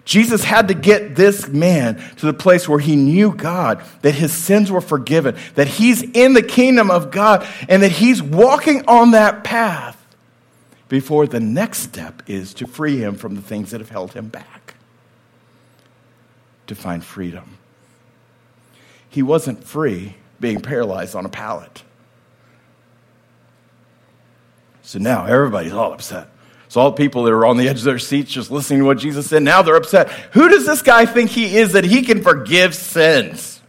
Jesus 0.08 0.42
had 0.42 0.68
to 0.68 0.74
get 0.74 1.16
this 1.16 1.48
man 1.48 2.02
to 2.16 2.24
the 2.24 2.32
place 2.32 2.66
where 2.66 2.78
he 2.78 2.96
knew 2.96 3.30
God, 3.30 3.84
that 4.00 4.14
his 4.14 4.32
sins 4.32 4.72
were 4.72 4.80
forgiven, 4.80 5.36
that 5.54 5.68
he's 5.68 6.02
in 6.02 6.32
the 6.32 6.42
kingdom 6.42 6.90
of 6.90 7.10
God, 7.10 7.46
and 7.68 7.82
that 7.82 7.92
he's 7.92 8.22
walking 8.22 8.86
on 8.88 9.10
that 9.10 9.44
path 9.44 10.02
before 10.88 11.26
the 11.26 11.40
next 11.40 11.80
step 11.80 12.22
is 12.26 12.54
to 12.54 12.66
free 12.66 12.96
him 12.96 13.16
from 13.16 13.34
the 13.34 13.42
things 13.42 13.72
that 13.72 13.82
have 13.82 13.90
held 13.90 14.14
him 14.14 14.28
back, 14.28 14.76
to 16.68 16.74
find 16.74 17.04
freedom. 17.04 17.58
He 19.10 19.22
wasn't 19.22 19.62
free 19.62 20.14
being 20.40 20.62
paralyzed 20.62 21.14
on 21.16 21.26
a 21.26 21.28
pallet. 21.28 21.82
So 24.80 24.98
now 24.98 25.26
everybody's 25.26 25.74
all 25.74 25.92
upset. 25.92 26.30
So 26.68 26.80
all 26.80 26.90
the 26.90 26.96
people 26.96 27.24
that 27.24 27.32
are 27.32 27.46
on 27.46 27.56
the 27.56 27.68
edge 27.68 27.78
of 27.78 27.84
their 27.84 27.98
seats 27.98 28.30
just 28.30 28.50
listening 28.50 28.80
to 28.80 28.84
what 28.84 28.98
Jesus 28.98 29.28
said, 29.28 29.42
now 29.42 29.62
they're 29.62 29.76
upset. 29.76 30.10
Who 30.32 30.48
does 30.48 30.66
this 30.66 30.82
guy 30.82 31.06
think 31.06 31.30
he 31.30 31.56
is 31.56 31.72
that 31.72 31.84
he 31.84 32.02
can 32.02 32.22
forgive 32.22 32.74
sins? 32.74 33.60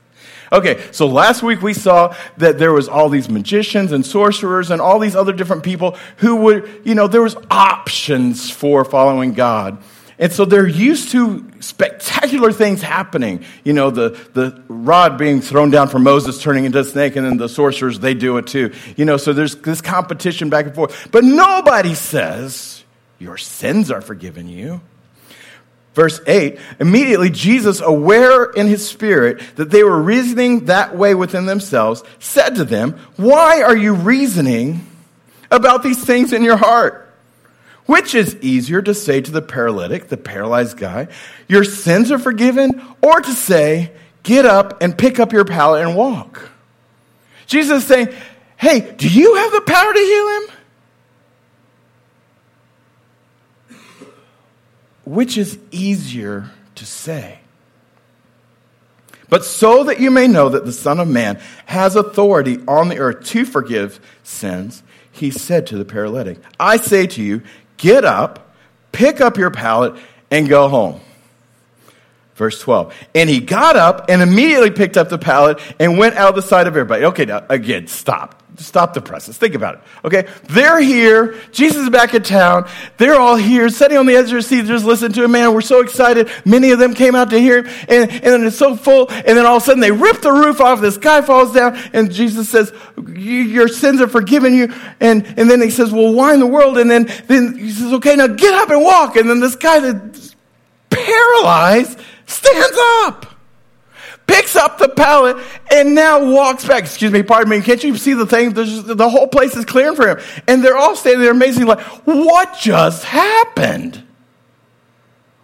Okay, 0.51 0.83
so 0.91 1.07
last 1.07 1.43
week 1.43 1.61
we 1.61 1.73
saw 1.73 2.15
that 2.37 2.57
there 2.57 2.73
was 2.73 2.89
all 2.89 3.07
these 3.07 3.29
magicians 3.29 3.91
and 3.91 4.05
sorcerers 4.05 4.71
and 4.71 4.81
all 4.81 4.99
these 4.99 5.15
other 5.15 5.31
different 5.31 5.63
people 5.63 5.95
who 6.17 6.37
would, 6.37 6.81
you 6.83 6.95
know, 6.95 7.07
there 7.07 7.21
was 7.21 7.35
options 7.51 8.49
for 8.49 8.83
following 8.83 9.33
God. 9.33 9.81
And 10.17 10.33
so 10.33 10.43
they're 10.43 10.67
used 10.67 11.11
to 11.11 11.49
spectacular 11.61 12.51
things 12.51 12.81
happening. 12.81 13.45
You 13.63 13.71
know, 13.71 13.89
the, 13.89 14.09
the 14.33 14.61
rod 14.67 15.17
being 15.17 15.39
thrown 15.39 15.69
down 15.69 15.87
from 15.87 16.03
Moses 16.03 16.41
turning 16.41 16.65
into 16.65 16.79
a 16.79 16.83
snake, 16.83 17.15
and 17.15 17.25
then 17.25 17.37
the 17.37 17.47
sorcerers, 17.47 17.99
they 17.99 18.13
do 18.13 18.35
it 18.37 18.47
too. 18.47 18.73
You 18.97 19.05
know, 19.05 19.15
so 19.15 19.31
there's 19.31 19.55
this 19.55 19.79
competition 19.79 20.49
back 20.49 20.65
and 20.65 20.75
forth. 20.75 21.09
But 21.11 21.23
nobody 21.23 21.95
says, 21.95 22.83
your 23.19 23.37
sins 23.37 23.91
are 23.91 24.01
forgiven 24.01 24.47
you. 24.47 24.81
Verse 25.93 26.21
8 26.25 26.57
Immediately, 26.79 27.29
Jesus, 27.29 27.81
aware 27.81 28.45
in 28.45 28.67
his 28.67 28.87
spirit 28.87 29.41
that 29.57 29.69
they 29.69 29.83
were 29.83 30.01
reasoning 30.01 30.65
that 30.65 30.95
way 30.95 31.13
within 31.13 31.45
themselves, 31.45 32.03
said 32.19 32.55
to 32.55 32.63
them, 32.63 32.93
Why 33.17 33.61
are 33.61 33.75
you 33.75 33.93
reasoning 33.93 34.87
about 35.51 35.83
these 35.83 36.03
things 36.03 36.31
in 36.31 36.43
your 36.43 36.57
heart? 36.57 37.05
Which 37.85 38.13
is 38.13 38.37
easier 38.37 38.81
to 38.83 38.93
say 38.93 39.19
to 39.19 39.31
the 39.31 39.41
paralytic, 39.41 40.09
the 40.09 40.17
paralyzed 40.17 40.77
guy, 40.77 41.07
Your 41.47 41.63
sins 41.63 42.11
are 42.11 42.19
forgiven, 42.19 42.81
or 43.01 43.19
to 43.19 43.31
say, 43.33 43.91
Get 44.23 44.45
up 44.45 44.81
and 44.81 44.97
pick 44.97 45.19
up 45.19 45.33
your 45.33 45.45
pallet 45.45 45.85
and 45.85 45.97
walk? 45.97 46.49
Jesus 47.45 47.81
is 47.83 47.87
saying, 47.87 48.09
Hey, 48.57 48.93
do 48.95 49.09
you 49.09 49.35
have 49.35 49.51
the 49.51 49.61
power 49.61 49.93
to 49.93 49.99
heal 49.99 50.27
him? 50.29 50.58
Which 55.09 55.37
is 55.37 55.57
easier 55.71 56.51
to 56.75 56.85
say? 56.85 57.39
But 59.27 59.43
so 59.43 59.83
that 59.85 59.99
you 59.99 60.11
may 60.11 60.27
know 60.27 60.49
that 60.49 60.65
the 60.65 60.71
Son 60.71 60.99
of 60.99 61.07
Man 61.07 61.39
has 61.65 61.95
authority 61.95 62.59
on 62.67 62.89
the 62.89 62.99
earth 62.99 63.25
to 63.27 63.45
forgive 63.45 63.99
sins, 64.23 64.83
he 65.11 65.31
said 65.31 65.67
to 65.67 65.77
the 65.77 65.85
paralytic, 65.85 66.37
I 66.59 66.77
say 66.77 67.07
to 67.07 67.23
you, 67.23 67.41
get 67.77 68.05
up, 68.05 68.53
pick 68.91 69.19
up 69.19 69.37
your 69.37 69.51
pallet, 69.51 69.95
and 70.29 70.47
go 70.47 70.67
home. 70.67 71.01
Verse 72.35 72.59
12. 72.61 72.93
And 73.15 73.29
he 73.29 73.39
got 73.39 73.75
up 73.75 74.09
and 74.09 74.21
immediately 74.21 74.71
picked 74.71 74.95
up 74.95 75.09
the 75.09 75.17
pallet 75.17 75.59
and 75.79 75.97
went 75.97 76.15
out 76.15 76.29
of 76.29 76.35
the 76.35 76.41
side 76.41 76.67
of 76.67 76.73
everybody. 76.73 77.05
Okay, 77.05 77.25
now, 77.25 77.45
again, 77.49 77.87
stop 77.87 78.38
stop 78.57 78.93
the 78.93 79.01
presses. 79.01 79.37
Think 79.37 79.55
about 79.55 79.75
it. 79.75 79.81
Okay? 80.05 80.27
They're 80.45 80.79
here. 80.79 81.35
Jesus 81.51 81.83
is 81.83 81.89
back 81.89 82.13
in 82.13 82.23
town. 82.23 82.67
They're 82.97 83.15
all 83.15 83.35
here, 83.35 83.69
sitting 83.69 83.97
on 83.97 84.05
the 84.05 84.15
edge 84.15 84.25
of 84.25 84.31
their 84.31 84.41
seats, 84.41 84.67
just 84.67 84.85
listening 84.85 85.13
to 85.13 85.23
him. 85.23 85.31
Man, 85.31 85.53
we're 85.53 85.61
so 85.61 85.81
excited. 85.81 86.29
Many 86.45 86.71
of 86.71 86.79
them 86.79 86.93
came 86.93 87.15
out 87.15 87.29
to 87.29 87.39
hear 87.39 87.63
him, 87.63 87.67
and, 87.87 88.11
and 88.11 88.43
it's 88.43 88.57
so 88.57 88.75
full. 88.75 89.09
And 89.09 89.37
then 89.37 89.45
all 89.45 89.57
of 89.57 89.63
a 89.63 89.65
sudden, 89.65 89.81
they 89.81 89.91
rip 89.91 90.21
the 90.21 90.31
roof 90.31 90.59
off. 90.61 90.81
This 90.81 90.97
guy 90.97 91.21
falls 91.21 91.53
down, 91.53 91.77
and 91.93 92.11
Jesus 92.11 92.49
says, 92.49 92.73
Your 93.07 93.67
sins 93.67 94.01
are 94.01 94.07
forgiven 94.07 94.53
you. 94.53 94.73
And, 94.99 95.25
and 95.37 95.49
then 95.49 95.61
he 95.61 95.69
says, 95.69 95.91
Well, 95.91 96.13
why 96.13 96.33
in 96.33 96.39
the 96.39 96.47
world? 96.47 96.77
And 96.77 96.89
then, 96.89 97.11
then 97.27 97.57
he 97.57 97.71
says, 97.71 97.93
Okay, 97.93 98.15
now 98.15 98.27
get 98.27 98.53
up 98.53 98.69
and 98.69 98.83
walk. 98.83 99.15
And 99.15 99.29
then 99.29 99.39
this 99.39 99.55
guy 99.55 99.79
that's 99.79 100.35
paralyzed 100.89 101.99
stands 102.25 102.77
up 103.03 103.28
picks 104.29 104.55
up 104.55 104.77
the 104.77 104.89
pallet, 104.89 105.37
and 105.71 105.95
now 105.95 106.31
walks 106.31 106.65
back. 106.65 106.83
Excuse 106.83 107.11
me, 107.11 107.23
pardon 107.23 107.49
me. 107.49 107.61
Can't 107.61 107.83
you 107.83 107.97
see 107.97 108.13
the 108.13 108.27
thing? 108.27 108.53
Just, 108.53 108.85
the 108.85 109.09
whole 109.09 109.27
place 109.27 109.55
is 109.55 109.65
clearing 109.65 109.95
for 109.95 110.07
him. 110.07 110.19
And 110.47 110.63
they're 110.63 110.77
all 110.77 110.95
standing 110.95 111.21
there 111.21 111.31
amazing, 111.31 111.65
like, 111.65 111.81
what 112.05 112.57
just 112.59 113.03
happened? 113.03 114.03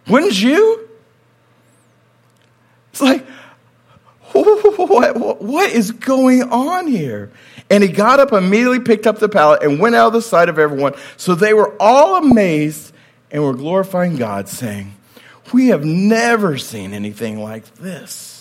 Wouldn't 0.06 0.40
you? 0.40 0.88
It's 2.92 3.02
like, 3.02 3.26
what, 4.32 5.16
what, 5.18 5.42
what 5.42 5.70
is 5.70 5.90
going 5.90 6.44
on 6.44 6.86
here? 6.86 7.32
And 7.68 7.82
he 7.82 7.88
got 7.88 8.20
up, 8.20 8.32
immediately 8.32 8.80
picked 8.80 9.08
up 9.08 9.18
the 9.18 9.28
pallet, 9.28 9.64
and 9.64 9.80
went 9.80 9.96
out 9.96 10.08
of 10.08 10.12
the 10.12 10.22
sight 10.22 10.48
of 10.48 10.60
everyone. 10.60 10.94
So 11.16 11.34
they 11.34 11.54
were 11.54 11.74
all 11.80 12.16
amazed 12.16 12.92
and 13.32 13.42
were 13.42 13.54
glorifying 13.54 14.16
God, 14.16 14.48
saying, 14.48 14.94
We 15.52 15.68
have 15.68 15.84
never 15.84 16.56
seen 16.56 16.92
anything 16.92 17.42
like 17.42 17.74
this. 17.74 18.35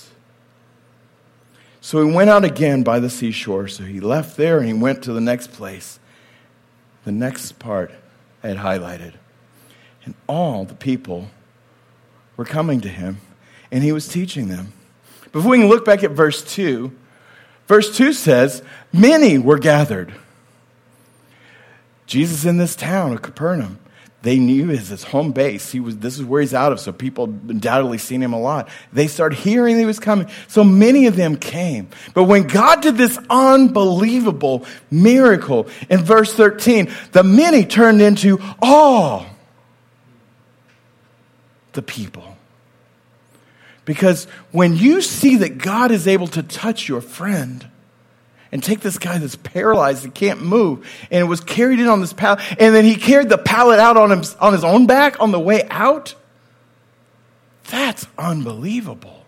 So 1.85 2.03
he 2.03 2.11
went 2.11 2.31
out 2.31 2.43
again 2.43 2.81
by 2.81 2.99
the 2.99 3.11
seashore. 3.11 3.67
So 3.67 3.83
he 3.83 3.99
left 3.99 4.37
there 4.37 4.57
and 4.57 4.65
he 4.65 4.73
went 4.73 5.03
to 5.03 5.13
the 5.13 5.21
next 5.21 5.53
place. 5.53 5.99
The 7.03 7.11
next 7.11 7.59
part 7.59 7.91
I 8.43 8.47
had 8.47 8.57
highlighted. 8.57 9.13
And 10.03 10.15
all 10.25 10.65
the 10.65 10.73
people 10.73 11.29
were 12.37 12.43
coming 12.43 12.81
to 12.81 12.89
him, 12.89 13.21
and 13.69 13.83
he 13.83 13.91
was 13.91 14.07
teaching 14.07 14.47
them. 14.47 14.73
Before 15.31 15.51
we 15.51 15.59
can 15.59 15.67
look 15.67 15.85
back 15.85 16.03
at 16.03 16.09
verse 16.09 16.43
2, 16.55 16.91
verse 17.67 17.95
2 17.95 18.13
says, 18.13 18.63
Many 18.91 19.37
were 19.37 19.59
gathered. 19.59 20.11
Jesus 22.07 22.45
in 22.45 22.57
this 22.57 22.75
town 22.75 23.13
of 23.13 23.21
Capernaum. 23.21 23.77
They 24.25 24.39
knew 24.39 24.71
as 24.71 24.87
his 24.87 25.03
home 25.03 25.33
base. 25.33 25.71
He 25.71 25.79
was, 25.79 25.99
this 25.99 26.17
is 26.17 26.25
where 26.25 26.41
he's 26.41 26.55
out 26.55 26.71
of, 26.71 26.79
so 26.79 26.91
people 26.91 27.25
undoubtedly 27.25 27.99
seen 27.99 28.23
him 28.23 28.33
a 28.33 28.39
lot. 28.39 28.69
They 28.91 29.05
started 29.05 29.37
hearing 29.37 29.77
he 29.77 29.85
was 29.85 29.99
coming. 29.99 30.27
So 30.47 30.63
many 30.63 31.05
of 31.05 31.15
them 31.15 31.35
came. 31.35 31.89
But 32.15 32.23
when 32.23 32.47
God 32.47 32.81
did 32.81 32.97
this 32.97 33.19
unbelievable 33.29 34.65
miracle 34.89 35.67
in 35.91 36.03
verse 36.03 36.33
13, 36.33 36.91
the 37.11 37.21
many 37.21 37.65
turned 37.65 38.01
into 38.01 38.39
all 38.63 39.27
the 41.73 41.83
people. 41.83 42.35
Because 43.85 44.25
when 44.51 44.75
you 44.75 45.03
see 45.03 45.35
that 45.35 45.59
God 45.59 45.91
is 45.91 46.07
able 46.07 46.29
to 46.29 46.41
touch 46.41 46.89
your 46.89 47.01
friend, 47.01 47.69
and 48.55 48.63
take 48.63 48.79
this 48.79 48.97
guy 48.97 49.17
that's 49.17 49.35
paralyzed 49.35 50.05
and 50.05 50.15
can't 50.15 50.41
move, 50.41 50.87
and 51.11 51.27
was 51.27 51.41
carried 51.41 51.77
in 51.77 51.89
on 51.89 51.99
this 51.99 52.13
pallet, 52.13 52.39
and 52.57 52.73
then 52.73 52.85
he 52.85 52.95
carried 52.95 53.27
the 53.27 53.37
pallet 53.37 53.81
out 53.81 53.97
on, 53.97 54.09
him, 54.13 54.23
on 54.39 54.53
his 54.53 54.63
own 54.63 54.87
back 54.87 55.19
on 55.19 55.31
the 55.31 55.39
way 55.39 55.67
out. 55.69 56.15
That's 57.69 58.07
unbelievable. 58.17 59.25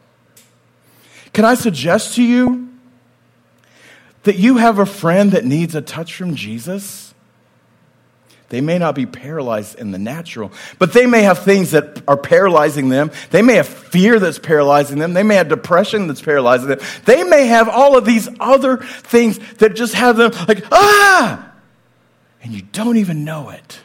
Can 1.33 1.43
I 1.43 1.55
suggest 1.55 2.15
to 2.15 2.23
you 2.23 2.69
that 4.23 4.37
you 4.37 4.59
have 4.59 4.79
a 4.79 4.85
friend 4.85 5.33
that 5.33 5.43
needs 5.43 5.75
a 5.75 5.81
touch 5.81 6.15
from 6.15 6.33
Jesus? 6.33 7.06
They 8.49 8.61
may 8.61 8.77
not 8.77 8.95
be 8.95 9.05
paralyzed 9.05 9.77
in 9.77 9.91
the 9.91 9.99
natural, 9.99 10.53
but 10.79 10.93
they 10.93 11.05
may 11.05 11.23
have 11.23 11.39
things 11.39 11.71
that 11.71 12.01
are 12.07 12.15
paralyzing 12.15 12.87
them. 12.87 13.11
They 13.29 13.41
may 13.41 13.55
have 13.55 13.67
fear 13.67 14.19
that's 14.19 14.39
paralyzing 14.39 14.99
them. 14.99 15.13
They 15.13 15.23
may 15.23 15.35
have 15.35 15.49
depression 15.49 16.07
that's 16.07 16.21
paralyzing 16.21 16.69
them. 16.69 16.79
They 17.03 17.23
may 17.23 17.47
have 17.47 17.67
all 17.67 17.97
of 17.97 18.05
these 18.05 18.29
other 18.39 18.77
things 18.77 19.37
that 19.55 19.75
just 19.75 19.95
have 19.95 20.15
them 20.15 20.31
like, 20.47 20.63
ah! 20.71 21.51
And 22.41 22.53
you 22.53 22.61
don't 22.61 22.97
even 22.97 23.25
know 23.25 23.49
it. 23.49 23.81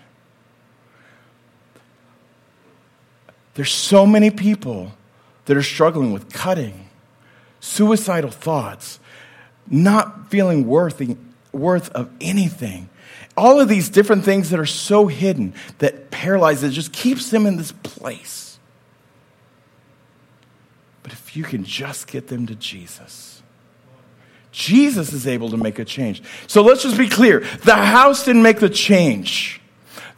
There's 3.55 3.73
so 3.73 4.07
many 4.07 4.31
people 4.31 4.93
that 5.47 5.57
are 5.57 5.63
struggling 5.63 6.13
with 6.13 6.33
cutting, 6.33 6.89
suicidal 7.59 8.31
thoughts, 8.31 9.01
not 9.69 10.31
feeling 10.31 10.69
worthy, 10.69 11.17
worth 11.53 11.91
of 11.91 12.11
anything 12.21 12.89
all 13.37 13.61
of 13.61 13.69
these 13.69 13.89
different 13.89 14.25
things 14.25 14.51
that 14.51 14.61
are 14.61 14.67
so 14.67 15.07
hidden 15.07 15.55
that 15.79 16.11
paralyzes, 16.11 16.75
just 16.75 16.93
keeps 16.93 17.31
them 17.31 17.47
in 17.47 17.57
this 17.57 17.73
place. 17.73 18.59
But 21.03 21.13
if 21.13 21.37
you 21.37 21.45
can 21.45 21.65
just 21.65 22.07
get 22.07 22.29
them 22.29 22.47
to 22.47 22.55
Jesus, 22.55 23.43
Jesus 24.53 25.13
is 25.13 25.27
able 25.27 25.51
to 25.51 25.57
make 25.57 25.79
a 25.79 25.85
change. 25.85 26.23
So 26.47 26.63
let's 26.63 26.83
just 26.83 26.99
be 26.99 27.09
clear 27.09 27.41
the 27.65 27.75
house 27.75 28.25
didn't 28.25 28.43
make 28.43 28.61
the 28.61 28.71
change. 28.71 29.61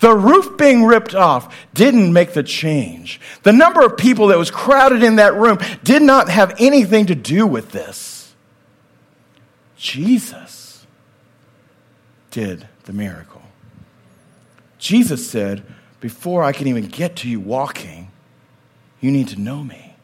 The 0.00 0.12
roof 0.14 0.58
being 0.58 0.84
ripped 0.84 1.14
off 1.14 1.56
didn't 1.72 2.12
make 2.12 2.34
the 2.34 2.42
change. 2.42 3.20
The 3.44 3.52
number 3.52 3.80
of 3.84 3.96
people 3.96 4.26
that 4.26 4.38
was 4.38 4.50
crowded 4.50 5.02
in 5.02 5.16
that 5.16 5.34
room 5.34 5.58
did 5.84 6.02
not 6.02 6.28
have 6.28 6.54
anything 6.58 7.06
to 7.06 7.14
do 7.14 7.46
with 7.46 7.70
this. 7.70 8.34
Jesus 9.76 10.84
did 12.30 12.68
the 12.84 12.92
miracle. 12.92 13.42
Jesus 14.78 15.28
said, 15.28 15.64
Before 16.00 16.42
I 16.42 16.52
can 16.52 16.66
even 16.66 16.86
get 16.86 17.16
to 17.16 17.28
you 17.28 17.40
walking, 17.40 18.10
you 19.00 19.10
need 19.10 19.28
to 19.28 19.40
know 19.40 19.62
me. 19.62 19.94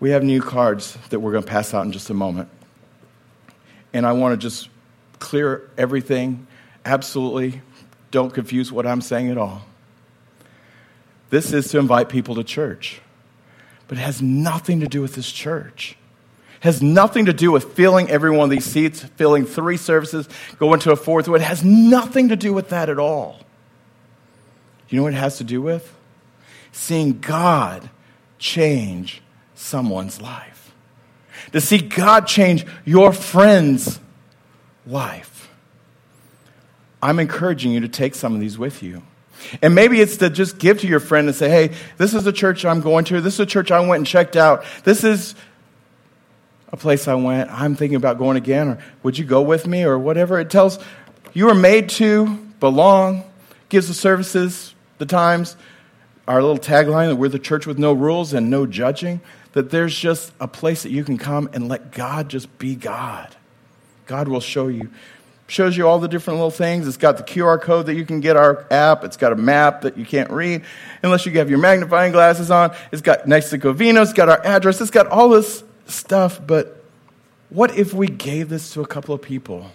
We 0.00 0.10
have 0.10 0.22
new 0.22 0.40
cards 0.40 0.96
that 1.10 1.20
we're 1.20 1.32
going 1.32 1.44
to 1.44 1.50
pass 1.50 1.74
out 1.74 1.84
in 1.84 1.92
just 1.92 2.08
a 2.10 2.14
moment. 2.14 2.48
And 3.92 4.06
I 4.06 4.12
want 4.12 4.32
to 4.32 4.36
just 4.36 4.68
clear 5.18 5.68
everything. 5.76 6.46
Absolutely 6.84 7.60
don't 8.10 8.32
confuse 8.32 8.72
what 8.72 8.86
I'm 8.86 9.00
saying 9.00 9.30
at 9.30 9.38
all. 9.38 9.66
This 11.30 11.52
is 11.52 11.68
to 11.68 11.78
invite 11.78 12.08
people 12.08 12.34
to 12.36 12.44
church, 12.44 13.00
but 13.86 13.98
it 13.98 14.00
has 14.00 14.22
nothing 14.22 14.80
to 14.80 14.86
do 14.86 15.02
with 15.02 15.14
this 15.14 15.30
church 15.30 15.96
has 16.60 16.82
nothing 16.82 17.26
to 17.26 17.32
do 17.32 17.52
with 17.52 17.74
filling 17.74 18.10
every 18.10 18.30
one 18.30 18.44
of 18.44 18.50
these 18.50 18.64
seats, 18.64 19.02
filling 19.02 19.44
three 19.44 19.76
services, 19.76 20.28
going 20.58 20.80
to 20.80 20.92
a 20.92 20.96
fourth 20.96 21.28
one. 21.28 21.40
It 21.40 21.44
has 21.44 21.64
nothing 21.64 22.28
to 22.28 22.36
do 22.36 22.52
with 22.52 22.70
that 22.70 22.88
at 22.88 22.98
all. 22.98 23.40
You 24.88 24.96
know 24.96 25.04
what 25.04 25.12
it 25.12 25.16
has 25.16 25.38
to 25.38 25.44
do 25.44 25.60
with? 25.62 25.94
Seeing 26.72 27.20
God 27.20 27.90
change 28.38 29.22
someone's 29.54 30.20
life. 30.20 30.72
To 31.52 31.60
see 31.60 31.78
God 31.78 32.26
change 32.26 32.66
your 32.84 33.12
friend's 33.12 34.00
life. 34.86 35.48
I'm 37.02 37.18
encouraging 37.18 37.72
you 37.72 37.80
to 37.80 37.88
take 37.88 38.14
some 38.14 38.34
of 38.34 38.40
these 38.40 38.58
with 38.58 38.82
you. 38.82 39.02
And 39.62 39.74
maybe 39.74 40.00
it's 40.00 40.16
to 40.16 40.30
just 40.30 40.58
give 40.58 40.80
to 40.80 40.88
your 40.88 41.00
friend 41.00 41.28
and 41.28 41.36
say, 41.36 41.48
hey, 41.48 41.76
this 41.96 42.12
is 42.12 42.24
the 42.24 42.32
church 42.32 42.64
I'm 42.64 42.80
going 42.80 43.04
to. 43.06 43.20
This 43.20 43.34
is 43.34 43.40
a 43.40 43.46
church 43.46 43.70
I 43.70 43.78
went 43.80 44.00
and 44.00 44.06
checked 44.06 44.36
out. 44.36 44.64
This 44.82 45.04
is 45.04 45.34
a 46.72 46.76
place 46.76 47.08
I 47.08 47.14
went, 47.14 47.50
I'm 47.50 47.74
thinking 47.74 47.96
about 47.96 48.18
going 48.18 48.36
again, 48.36 48.68
or 48.68 48.78
would 49.02 49.18
you 49.18 49.24
go 49.24 49.42
with 49.42 49.66
me, 49.66 49.84
or 49.84 49.98
whatever. 49.98 50.38
It 50.38 50.50
tells 50.50 50.78
you 51.32 51.48
are 51.48 51.54
made 51.54 51.88
to 51.90 52.26
belong, 52.60 53.24
gives 53.68 53.88
the 53.88 53.94
services, 53.94 54.74
the 54.98 55.06
times, 55.06 55.56
our 56.26 56.42
little 56.42 56.58
tagline 56.58 57.08
that 57.08 57.16
we're 57.16 57.28
the 57.28 57.38
church 57.38 57.66
with 57.66 57.78
no 57.78 57.92
rules 57.92 58.34
and 58.34 58.50
no 58.50 58.66
judging, 58.66 59.20
that 59.52 59.70
there's 59.70 59.98
just 59.98 60.32
a 60.40 60.46
place 60.46 60.82
that 60.82 60.90
you 60.90 61.04
can 61.04 61.16
come 61.16 61.48
and 61.54 61.68
let 61.68 61.90
God 61.92 62.28
just 62.28 62.58
be 62.58 62.74
God. 62.74 63.34
God 64.06 64.28
will 64.28 64.40
show 64.40 64.68
you. 64.68 64.90
Shows 65.46 65.78
you 65.78 65.88
all 65.88 65.98
the 65.98 66.08
different 66.08 66.38
little 66.38 66.50
things. 66.50 66.86
It's 66.86 66.98
got 66.98 67.16
the 67.16 67.22
QR 67.22 67.58
code 67.58 67.86
that 67.86 67.94
you 67.94 68.04
can 68.04 68.20
get 68.20 68.36
our 68.36 68.66
app. 68.70 69.02
It's 69.04 69.16
got 69.16 69.32
a 69.32 69.36
map 69.36 69.80
that 69.80 69.96
you 69.96 70.04
can't 70.04 70.30
read 70.30 70.62
unless 71.02 71.24
you 71.24 71.32
have 71.38 71.48
your 71.48 71.58
magnifying 71.58 72.12
glasses 72.12 72.50
on. 72.50 72.76
It's 72.92 73.00
got 73.00 73.26
next 73.26 73.48
to 73.50 73.58
Covino. 73.58 74.02
It's 74.02 74.12
got 74.12 74.28
our 74.28 74.44
address. 74.44 74.82
It's 74.82 74.90
got 74.90 75.06
all 75.06 75.30
this 75.30 75.64
stuff, 75.88 76.40
but 76.46 76.84
what 77.50 77.76
if 77.76 77.92
we 77.92 78.06
gave 78.06 78.48
this 78.48 78.72
to 78.74 78.80
a 78.80 78.86
couple 78.86 79.14
of 79.14 79.22
people? 79.22 79.70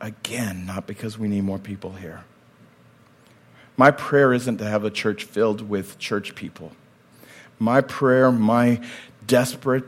Again, 0.00 0.66
not 0.66 0.86
because 0.86 1.18
we 1.18 1.28
need 1.28 1.42
more 1.42 1.58
people 1.58 1.92
here. 1.92 2.24
My 3.76 3.90
prayer 3.90 4.32
isn't 4.32 4.58
to 4.58 4.64
have 4.64 4.84
a 4.84 4.90
church 4.90 5.24
filled 5.24 5.68
with 5.68 5.98
church 5.98 6.34
people. 6.34 6.72
My 7.58 7.80
prayer, 7.80 8.30
my 8.30 8.80
desperate 9.26 9.84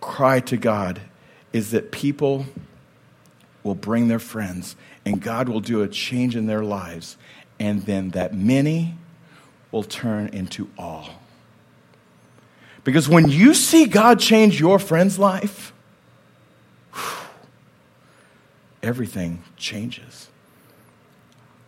cry 0.00 0.40
to 0.40 0.56
God 0.56 1.00
is 1.52 1.70
that 1.70 1.92
people 1.92 2.46
will 3.62 3.74
bring 3.74 4.08
their 4.08 4.18
friends 4.18 4.76
and 5.04 5.20
God 5.20 5.48
will 5.48 5.60
do 5.60 5.82
a 5.82 5.88
change 5.88 6.36
in 6.36 6.46
their 6.46 6.62
lives, 6.62 7.16
and 7.58 7.82
then 7.82 8.10
that 8.10 8.34
many 8.34 8.96
will 9.70 9.82
turn 9.82 10.28
into 10.28 10.70
all. 10.78 11.21
Because 12.84 13.08
when 13.08 13.28
you 13.28 13.54
see 13.54 13.86
God 13.86 14.18
change 14.18 14.58
your 14.58 14.78
friend's 14.78 15.18
life, 15.18 15.72
everything 18.82 19.42
changes. 19.56 20.28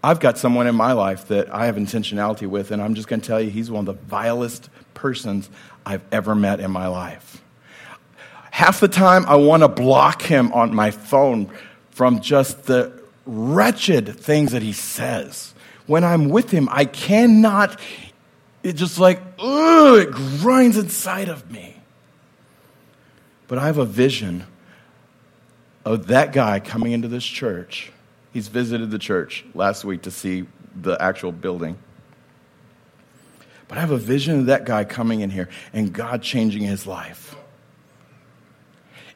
I've 0.03 0.21
got 0.21 0.37
someone 0.37 0.67
in 0.67 0.75
my 0.75 0.93
life 0.93 1.29
that 1.29 1.55
I 1.55 1.67
have 1.67 1.77
intentionality 1.77 2.47
with, 2.47 2.71
and 2.73 2.83
I'm 2.83 2.95
just 2.95 3.09
going 3.09 3.21
to 3.21 3.27
tell 3.27 3.41
you, 3.41 3.49
he's 3.49 3.71
one 3.71 3.89
of 3.89 3.97
the 3.97 4.07
vilest 4.07 4.69
persons 4.93 5.49
I've 5.87 6.03
ever 6.13 6.35
met 6.35 6.61
in 6.61 6.71
my 6.71 6.89
life. 6.89 7.43
Half 8.51 8.81
the 8.81 8.89
time, 8.89 9.25
I 9.27 9.37
want 9.37 9.63
to 9.63 9.69
block 9.69 10.23
him 10.23 10.53
on 10.53 10.75
my 10.75 10.91
phone 10.91 11.51
from 11.91 12.21
just 12.21 12.65
the 12.65 12.93
wretched 13.25 14.19
things 14.19 14.53
that 14.53 14.63
he 14.63 14.73
says. 14.73 15.55
When 15.87 16.05
I'm 16.05 16.29
with 16.29 16.51
him, 16.51 16.69
I 16.71 16.85
cannot 16.85 17.81
it 18.65 18.73
just 18.73 18.99
like, 18.99 19.21
ugh, 19.39 19.99
it 19.99 20.11
grinds 20.11 20.79
inside 20.79 21.29
of 21.29 21.49
me. 21.53 21.77
But 23.47 23.59
I 23.59 23.67
have 23.67 23.77
a 23.77 23.85
vision 23.85 24.47
of 25.85 26.07
that 26.07 26.33
guy 26.33 26.61
coming 26.61 26.93
into 26.93 27.07
this 27.07 27.25
church. 27.25 27.93
He's 28.33 28.49
visited 28.49 28.91
the 28.91 28.99
church 28.99 29.45
last 29.55 29.85
week 29.85 30.03
to 30.03 30.11
see 30.11 30.47
the 30.75 31.01
actual 31.01 31.31
building. 31.31 31.77
But 33.69 33.77
I 33.77 33.83
have 33.83 33.91
a 33.91 33.99
vision 33.99 34.41
of 34.41 34.47
that 34.47 34.65
guy 34.65 34.85
coming 34.85 35.21
in 35.21 35.29
here 35.29 35.51
and 35.75 35.93
God 35.93 36.23
changing 36.23 36.63
his 36.63 36.87
life. 36.87 37.37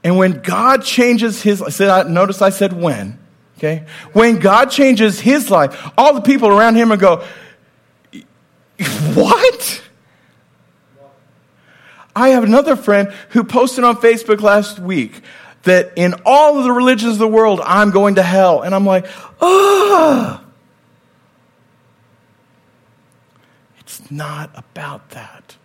And 0.04 0.18
when 0.18 0.42
God 0.42 0.84
changes 0.84 1.40
his 1.40 1.60
life, 1.60 2.06
notice 2.06 2.42
I 2.42 2.50
said 2.50 2.74
when, 2.74 3.18
okay? 3.56 3.86
When 4.12 4.38
God 4.38 4.66
changes 4.66 5.18
his 5.18 5.50
life, 5.50 5.90
all 5.96 6.12
the 6.12 6.20
people 6.20 6.50
around 6.50 6.76
him 6.76 6.90
will 6.90 6.98
go, 6.98 7.24
What? 9.14 9.82
I 12.14 12.30
have 12.30 12.42
another 12.42 12.74
friend 12.74 13.12
who 13.30 13.44
posted 13.44 13.84
on 13.84 13.96
Facebook 13.96 14.40
last 14.40 14.78
week 14.80 15.22
that 15.62 15.92
in 15.96 16.14
all 16.24 16.58
of 16.58 16.64
the 16.64 16.72
religions 16.72 17.12
of 17.12 17.18
the 17.18 17.28
world, 17.28 17.60
I'm 17.62 17.90
going 17.90 18.16
to 18.16 18.22
hell. 18.22 18.62
And 18.62 18.74
I'm 18.74 18.84
like, 18.86 19.06
ah. 19.40 20.42
It's 23.78 24.10
not 24.10 24.50
about 24.56 25.10
that. 25.10 25.56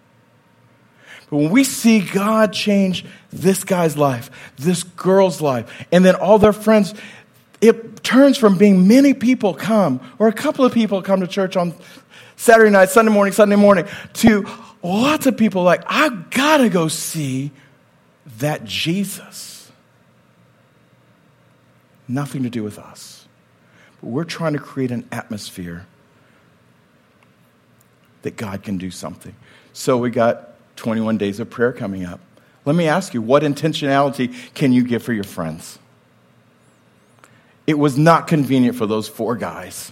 But 1.30 1.38
when 1.38 1.50
we 1.50 1.64
see 1.64 2.00
God 2.00 2.54
change 2.54 3.04
this 3.32 3.64
guy's 3.64 3.98
life, 3.98 4.30
this 4.58 4.84
girl's 4.84 5.42
life, 5.42 5.88
and 5.92 6.06
then 6.06 6.16
all 6.16 6.38
their 6.38 6.54
friends, 6.54 6.94
it 7.64 8.04
turns 8.04 8.38
from 8.38 8.58
being 8.58 8.88
many 8.88 9.14
people 9.14 9.54
come, 9.54 10.02
or 10.20 10.28
a 10.28 10.34
couple 10.34 10.66
of 10.66 10.74
people 10.74 11.02
come 11.02 11.22
to 11.22 11.28
church 11.28 11.56
on 11.56 11.74
Saturday 12.36 12.70
night, 12.70 12.90
Sunday 12.90 13.12
morning, 13.12 13.34
Sunday 13.34 13.56
morning, 13.56 13.88
to 14.16 14.46
lots 14.84 15.26
of 15.28 15.38
people 15.38 15.64
like, 15.64 15.82
I 15.88 16.10
gotta 16.30 16.70
go 16.70 16.90
see 16.90 17.52
that 18.40 18.66
Jesus. 18.66 19.72
Nothing 22.08 22.44
to 22.44 22.50
do 22.50 22.64
with 22.64 22.78
us. 22.78 23.28
But 24.02 24.10
we're 24.10 24.26
trying 24.26 24.54
to 24.54 24.60
create 24.60 24.92
an 24.92 25.08
atmosphere 25.10 25.86
that 28.24 28.36
God 28.36 28.62
can 28.62 28.78
do 28.78 28.92
something. 28.92 29.36
So 29.72 29.98
we 29.98 30.10
got 30.10 30.50
21 30.76 31.18
days 31.18 31.40
of 31.40 31.50
prayer 31.50 31.72
coming 31.72 32.04
up. 32.04 32.20
Let 32.66 32.76
me 32.76 32.88
ask 32.88 33.14
you, 33.14 33.22
what 33.22 33.44
intentionality 33.44 34.54
can 34.54 34.74
you 34.74 34.84
give 34.84 35.02
for 35.02 35.14
your 35.14 35.24
friends? 35.24 35.80
It 37.66 37.78
was 37.78 37.98
not 37.98 38.28
convenient 38.28 38.76
for 38.78 38.86
those 38.86 39.08
four 39.08 39.36
guys. 39.36 39.92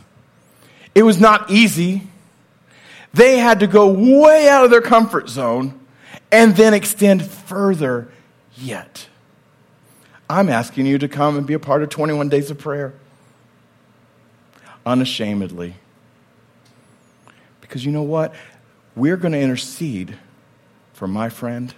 It 0.94 1.04
was 1.04 1.20
not 1.20 1.50
easy. 1.50 2.04
They 3.14 3.38
had 3.38 3.62
to 3.62 3.68
go 3.68 3.92
way 3.92 4.50
out 4.50 4.66
of 4.66 4.72
their 4.72 4.82
comfort 4.82 5.30
zone 5.30 5.80
and 6.32 6.56
then 6.56 6.74
extend 6.74 7.26
further 7.26 8.10
yet. 8.56 9.08
I'm 10.30 10.50
asking 10.50 10.86
you 10.86 10.98
to 10.98 11.08
come 11.08 11.38
and 11.38 11.46
be 11.46 11.54
a 11.54 11.60
part 11.60 11.84
of 11.84 11.90
21 11.90 12.30
days 12.30 12.50
of 12.52 12.58
prayer. 12.58 12.94
Unashamedly. 14.86 15.76
Because 17.60 17.86
you 17.86 17.92
know 17.92 18.04
what? 18.04 18.34
We're 18.96 19.18
going 19.18 19.34
to 19.34 19.40
intercede 19.40 20.18
for 20.94 21.08
my 21.08 21.30
friend 21.30 21.74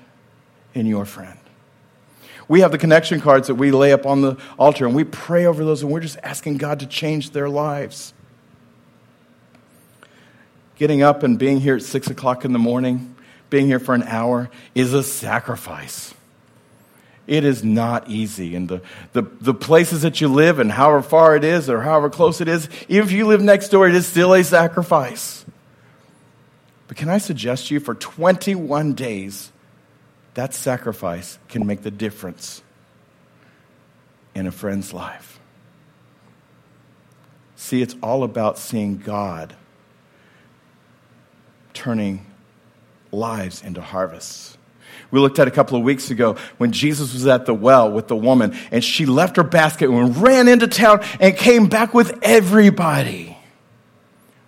and 0.75 0.87
your 0.87 1.05
friend. 1.05 1.37
We 2.47 2.61
have 2.61 2.71
the 2.71 2.77
connection 2.77 3.21
cards 3.21 3.47
that 3.47 3.55
we 3.55 3.71
lay 3.71 3.93
up 3.93 4.05
on 4.05 4.21
the 4.21 4.37
altar 4.57 4.85
and 4.85 4.95
we 4.95 5.03
pray 5.03 5.45
over 5.45 5.63
those 5.63 5.81
and 5.81 5.91
we're 5.91 6.01
just 6.01 6.17
asking 6.23 6.57
God 6.57 6.79
to 6.81 6.85
change 6.85 7.31
their 7.31 7.49
lives. 7.49 8.13
Getting 10.75 11.01
up 11.01 11.23
and 11.23 11.37
being 11.39 11.59
here 11.59 11.75
at 11.75 11.83
six 11.83 12.07
o'clock 12.07 12.43
in 12.45 12.51
the 12.51 12.59
morning, 12.59 13.15
being 13.49 13.67
here 13.67 13.79
for 13.79 13.95
an 13.95 14.03
hour, 14.03 14.49
is 14.75 14.93
a 14.93 15.03
sacrifice. 15.03 16.13
It 17.25 17.45
is 17.45 17.63
not 17.63 18.09
easy. 18.09 18.55
And 18.55 18.67
the, 18.67 18.81
the, 19.13 19.21
the 19.21 19.53
places 19.53 20.01
that 20.01 20.19
you 20.19 20.27
live 20.27 20.59
and 20.59 20.71
however 20.71 21.01
far 21.01 21.35
it 21.37 21.45
is 21.45 21.69
or 21.69 21.81
however 21.81 22.09
close 22.09 22.41
it 22.41 22.49
is, 22.49 22.67
even 22.89 23.07
if 23.07 23.13
you 23.13 23.27
live 23.27 23.41
next 23.41 23.69
door, 23.69 23.87
it 23.87 23.95
is 23.95 24.05
still 24.05 24.33
a 24.33 24.43
sacrifice. 24.43 25.45
But 26.87 26.97
can 26.97 27.07
I 27.07 27.19
suggest 27.19 27.67
to 27.67 27.75
you 27.75 27.79
for 27.79 27.95
21 27.95 28.93
days, 28.93 29.52
that 30.33 30.53
sacrifice 30.53 31.37
can 31.47 31.65
make 31.65 31.83
the 31.83 31.91
difference 31.91 32.63
in 34.35 34.47
a 34.47 34.51
friend's 34.51 34.93
life? 34.93 35.39
See, 37.55 37.81
it's 37.81 37.95
all 38.01 38.23
about 38.23 38.57
seeing 38.57 38.97
God 38.97 39.55
turning 41.73 42.25
lives 43.11 43.61
into 43.61 43.81
harvests. 43.81 44.57
We 45.11 45.19
looked 45.19 45.39
at 45.39 45.47
a 45.47 45.51
couple 45.51 45.77
of 45.77 45.83
weeks 45.83 46.09
ago 46.11 46.37
when 46.57 46.71
Jesus 46.71 47.13
was 47.13 47.27
at 47.27 47.45
the 47.45 47.53
well 47.53 47.91
with 47.91 48.07
the 48.07 48.15
woman, 48.15 48.57
and 48.71 48.83
she 48.83 49.05
left 49.05 49.37
her 49.37 49.43
basket 49.43 49.89
and 49.89 50.17
ran 50.17 50.47
into 50.47 50.67
town 50.67 51.03
and 51.19 51.37
came 51.37 51.67
back 51.67 51.93
with 51.93 52.17
everybody. 52.21 53.37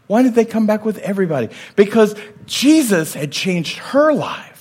Why 0.08 0.24
did 0.24 0.36
they 0.36 0.46
come 0.46 0.68
back 0.68 0.86
with 0.86 0.98
everybody? 1.00 1.50
Because 1.76 2.16
Jesus 2.46 3.14
had 3.14 3.32
changed 3.32 3.78
her 3.78 4.14
life. 4.14 4.55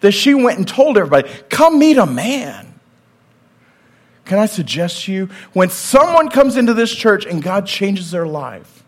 That 0.00 0.12
she 0.12 0.34
went 0.34 0.58
and 0.58 0.66
told 0.66 0.96
everybody, 0.96 1.28
come 1.48 1.78
meet 1.78 1.98
a 1.98 2.06
man. 2.06 2.72
Can 4.24 4.38
I 4.38 4.46
suggest 4.46 5.04
to 5.04 5.12
you, 5.12 5.28
when 5.52 5.68
someone 5.68 6.28
comes 6.30 6.56
into 6.56 6.74
this 6.74 6.94
church 6.94 7.26
and 7.26 7.42
God 7.42 7.66
changes 7.66 8.10
their 8.10 8.26
life 8.26 8.82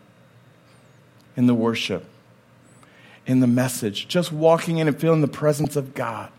in 1.37 1.47
the 1.47 1.55
worship, 1.55 2.05
in 3.27 3.41
the 3.41 3.47
message, 3.47 4.07
just 4.09 4.33
walking 4.33 4.79
in 4.79 4.89
and 4.89 4.99
feeling 4.99 5.21
the 5.21 5.29
presence 5.29 5.77
of 5.77 5.95
God, 5.95 6.31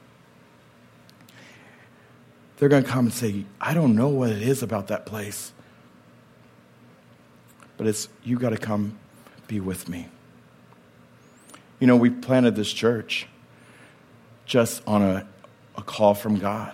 they're 2.57 2.69
going 2.69 2.83
to 2.83 2.89
come 2.89 3.05
and 3.05 3.13
say, 3.13 3.43
I 3.59 3.73
don't 3.73 3.95
know 3.95 4.07
what 4.07 4.29
it 4.29 4.41
is 4.41 4.63
about 4.63 4.87
that 4.87 5.05
place, 5.05 5.51
but 7.77 7.85
it's 7.85 8.07
you've 8.23 8.39
got 8.39 8.51
to 8.51 8.57
come 8.57 8.97
be 9.47 9.59
with 9.59 9.89
me. 9.89 10.07
You 11.79 11.87
know, 11.87 11.97
we 11.97 12.09
planted 12.09 12.55
this 12.55 12.71
church 12.71 13.27
just 14.45 14.81
on 14.87 15.01
a, 15.01 15.27
a 15.75 15.81
call 15.81 16.13
from 16.13 16.39
God. 16.39 16.73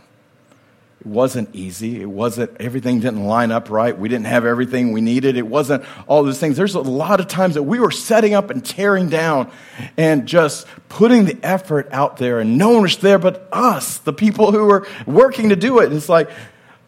It 1.00 1.08
wasn't 1.08 1.56
easy. 1.56 2.00
It 2.00 2.10
wasn't, 2.10 2.56
everything 2.62 3.00
didn't 3.00 3.24
line 3.24 3.52
up 3.52 3.72
right. 3.72 3.98
We 3.98 4.08
didn't 4.08 4.28
have 4.28 4.46
everything 4.46 4.92
we 4.92 5.02
needed. 5.02 5.36
It 5.36 5.48
wasn't 5.48 5.84
all 6.08 6.24
those 6.24 6.40
things. 6.40 6.58
There's 6.58 6.76
a 6.76 6.80
lot 6.80 7.20
of 7.20 7.28
times 7.28 7.56
that 7.56 7.64
we 7.64 7.80
were 7.80 7.90
setting 7.90 8.36
up 8.36 8.52
and 8.52 8.64
tearing 8.64 9.10
down 9.10 9.52
and 9.98 10.28
just 10.28 10.68
putting 10.90 11.26
the 11.26 11.40
effort 11.42 11.90
out 11.92 12.18
there, 12.18 12.40
and 12.40 12.56
no 12.56 12.70
one 12.70 12.84
was 12.84 12.98
there 12.98 13.18
but 13.18 13.48
us, 13.52 13.98
the 13.98 14.14
people 14.14 14.52
who 14.52 14.66
were 14.66 14.88
working 15.08 15.50
to 15.50 15.56
do 15.56 15.80
it. 15.80 15.86
And 15.86 15.96
it's 15.96 16.10
like, 16.10 16.30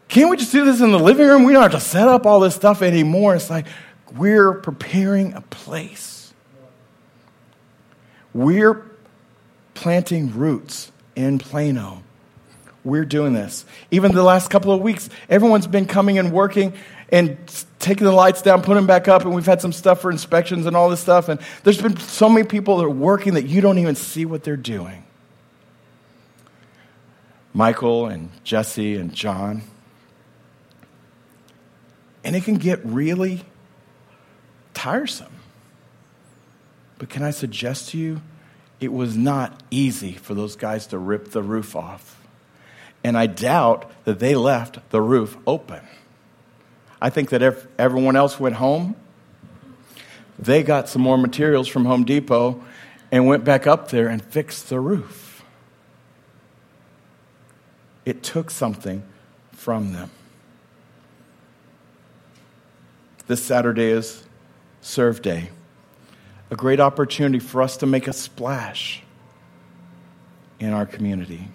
can't 0.10 0.30
we 0.30 0.38
just 0.38 0.52
do 0.52 0.64
this 0.64 0.80
in 0.80 0.92
the 0.92 1.00
living 1.00 1.26
room? 1.26 1.44
We 1.44 1.54
don't 1.54 1.64
have 1.64 1.72
to 1.72 1.80
set 1.80 2.08
up 2.08 2.28
all 2.28 2.40
this 2.40 2.54
stuff 2.54 2.84
anymore. 2.84 3.34
It's 3.34 3.50
like, 3.50 3.66
we're 4.16 4.54
preparing 4.54 5.34
a 5.34 5.42
place. 5.42 6.32
We're 8.32 8.93
planting 9.74 10.34
roots 10.38 10.92
in 11.16 11.40
Plano. 11.40 12.04
We're 12.84 13.06
doing 13.06 13.34
this. 13.34 13.66
Even 13.92 14.12
the 14.14 14.24
last 14.24 14.50
couple 14.50 14.74
of 14.74 14.82
weeks, 14.82 15.10
everyone's 15.30 15.68
been 15.68 15.86
coming 15.86 16.18
and 16.18 16.32
working 16.32 16.74
and 17.10 17.38
taking 17.80 18.06
the 18.06 18.12
lights 18.12 18.42
down, 18.42 18.62
putting 18.62 18.76
them 18.76 18.88
back 18.88 19.08
up, 19.08 19.24
and 19.24 19.34
we've 19.34 19.46
had 19.46 19.62
some 19.62 19.72
stuff 19.72 20.02
for 20.02 20.12
inspections 20.12 20.66
and 20.66 20.76
all 20.76 20.90
this 20.90 21.00
stuff. 21.00 21.30
And 21.30 21.40
there's 21.64 21.82
been 21.82 21.98
so 21.98 22.28
many 22.28 22.46
people 22.46 22.78
that 22.78 22.86
are 22.86 22.90
working 22.90 23.36
that 23.36 23.46
you 23.46 23.62
don't 23.62 23.78
even 23.78 23.96
see 23.96 24.26
what 24.26 24.44
they're 24.44 24.58
doing. 24.58 25.04
Michael 27.54 28.08
and 28.08 28.32
Jesse 28.44 28.96
and 28.96 29.14
John. 29.14 29.62
And 32.24 32.36
it 32.36 32.44
can 32.44 32.56
get 32.56 32.80
really 32.84 33.44
tiresome. 34.74 35.34
But 36.98 37.10
can 37.10 37.22
I 37.22 37.32
suggest 37.32 37.90
to 37.90 37.98
you, 37.98 38.22
it 38.84 38.92
was 38.92 39.16
not 39.16 39.64
easy 39.72 40.12
for 40.12 40.34
those 40.34 40.56
guys 40.58 40.88
to 40.88 40.98
rip 40.98 41.32
the 41.32 41.42
roof 41.42 41.76
off. 41.76 42.20
And 43.04 43.18
I 43.18 43.28
doubt 43.28 43.90
that 44.04 44.20
they 44.20 44.36
left 44.36 44.90
the 44.90 45.02
roof 45.02 45.38
open. 45.48 45.82
I 47.02 47.10
think 47.10 47.30
that 47.30 47.42
if 47.42 47.66
everyone 47.80 48.16
else 48.16 48.40
went 48.40 48.56
home, 48.56 48.96
they 50.38 50.64
got 50.64 50.90
some 50.90 51.02
more 51.02 51.18
materials 51.18 51.68
from 51.68 51.86
Home 51.86 52.04
Depot 52.04 52.62
and 53.12 53.26
went 53.26 53.44
back 53.44 53.68
up 53.68 53.90
there 53.90 54.08
and 54.08 54.22
fixed 54.22 54.70
the 54.70 54.80
roof. 54.80 55.44
It 58.06 58.22
took 58.24 58.50
something 58.50 59.04
from 59.54 59.94
them. 59.94 60.10
This 63.28 63.44
Saturday 63.44 63.90
is 63.92 64.24
Serve 64.82 65.22
Day 65.22 65.52
a 66.54 66.56
great 66.56 66.80
opportunity 66.80 67.40
for 67.40 67.64
us 67.64 67.78
to 67.78 67.88
make 67.88 68.08
a 68.08 68.14
splash 68.14 69.02
in 70.60 70.72
our 70.72 70.86
community, 70.86 71.48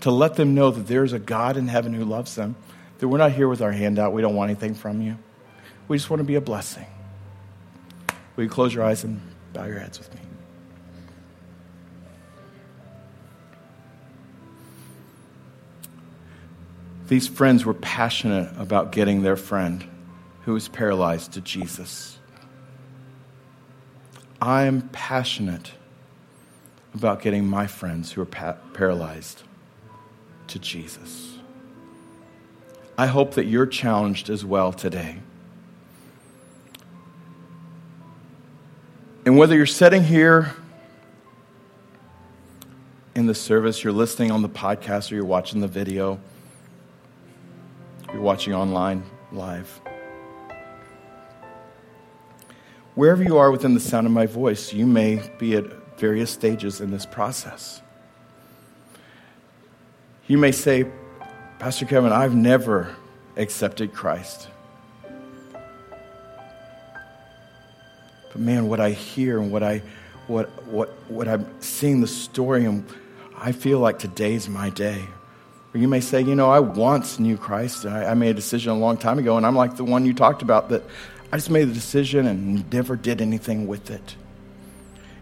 to 0.00 0.12
let 0.12 0.36
them 0.36 0.54
know 0.54 0.70
that 0.70 0.86
there's 0.86 1.12
a 1.12 1.18
God 1.18 1.56
in 1.56 1.66
heaven 1.66 1.92
who 1.92 2.04
loves 2.04 2.36
them, 2.36 2.54
that 3.00 3.08
we're 3.08 3.18
not 3.18 3.32
here 3.32 3.48
with 3.48 3.60
our 3.60 3.72
hand 3.72 3.98
out. 3.98 4.12
We 4.12 4.22
don't 4.22 4.36
want 4.36 4.48
anything 4.48 4.74
from 4.74 5.02
you. 5.02 5.18
We 5.88 5.96
just 5.96 6.08
want 6.08 6.20
to 6.20 6.24
be 6.24 6.36
a 6.36 6.40
blessing. 6.40 6.86
Will 8.36 8.44
you 8.44 8.48
close 8.50 8.72
your 8.72 8.84
eyes 8.84 9.02
and 9.02 9.20
bow 9.52 9.64
your 9.64 9.80
heads 9.80 9.98
with 9.98 10.14
me? 10.14 10.20
These 17.08 17.26
friends 17.26 17.64
were 17.64 17.74
passionate 17.74 18.52
about 18.56 18.92
getting 18.92 19.22
their 19.22 19.36
friend 19.36 19.84
who 20.42 20.52
was 20.52 20.68
paralyzed 20.68 21.32
to 21.32 21.40
Jesus. 21.40 22.19
I'm 24.40 24.88
passionate 24.90 25.72
about 26.94 27.22
getting 27.22 27.46
my 27.46 27.66
friends 27.66 28.12
who 28.12 28.22
are 28.22 28.26
pa- 28.26 28.56
paralyzed 28.72 29.42
to 30.48 30.58
Jesus. 30.58 31.38
I 32.96 33.06
hope 33.06 33.34
that 33.34 33.44
you're 33.44 33.66
challenged 33.66 34.28
as 34.28 34.44
well 34.44 34.72
today. 34.72 35.18
And 39.24 39.36
whether 39.36 39.54
you're 39.54 39.66
sitting 39.66 40.02
here 40.02 40.54
in 43.14 43.26
the 43.26 43.34
service, 43.34 43.84
you're 43.84 43.92
listening 43.92 44.30
on 44.30 44.42
the 44.42 44.48
podcast, 44.48 45.12
or 45.12 45.16
you're 45.16 45.24
watching 45.24 45.60
the 45.60 45.68
video, 45.68 46.18
you're 48.12 48.22
watching 48.22 48.54
online 48.54 49.04
live. 49.30 49.80
Wherever 53.00 53.22
you 53.22 53.38
are 53.38 53.50
within 53.50 53.72
the 53.72 53.80
sound 53.80 54.06
of 54.06 54.12
my 54.12 54.26
voice, 54.26 54.74
you 54.74 54.86
may 54.86 55.22
be 55.38 55.56
at 55.56 55.64
various 55.96 56.30
stages 56.30 56.82
in 56.82 56.90
this 56.90 57.06
process. 57.06 57.80
You 60.26 60.36
may 60.36 60.52
say, 60.52 60.84
Pastor 61.58 61.86
Kevin, 61.86 62.12
I've 62.12 62.34
never 62.34 62.94
accepted 63.38 63.94
Christ. 63.94 64.48
But 68.30 68.36
man, 68.36 68.68
what 68.68 68.80
I 68.80 68.90
hear 68.90 69.40
and 69.40 69.50
what 69.50 69.62
I 69.62 69.80
what 70.26 70.50
what 70.66 70.90
what 71.08 71.26
I'm 71.26 71.46
seeing 71.62 72.02
the 72.02 72.06
story 72.06 72.66
and 72.66 72.84
I 73.34 73.52
feel 73.52 73.78
like 73.78 73.98
today's 73.98 74.46
my 74.46 74.68
day. 74.68 75.06
Or 75.72 75.80
you 75.80 75.88
may 75.88 76.00
say, 76.00 76.20
you 76.20 76.34
know, 76.34 76.50
I 76.50 76.60
once 76.60 77.18
knew 77.18 77.38
Christ. 77.38 77.86
I, 77.86 78.10
I 78.10 78.14
made 78.14 78.30
a 78.30 78.34
decision 78.34 78.72
a 78.72 78.78
long 78.78 78.98
time 78.98 79.18
ago, 79.18 79.38
and 79.38 79.46
I'm 79.46 79.56
like 79.56 79.76
the 79.76 79.84
one 79.84 80.04
you 80.04 80.12
talked 80.12 80.42
about 80.42 80.68
that 80.68 80.82
I 81.32 81.36
just 81.36 81.50
made 81.50 81.64
the 81.64 81.74
decision 81.74 82.26
and 82.26 82.70
never 82.72 82.96
did 82.96 83.20
anything 83.20 83.68
with 83.68 83.90
it. 83.90 84.16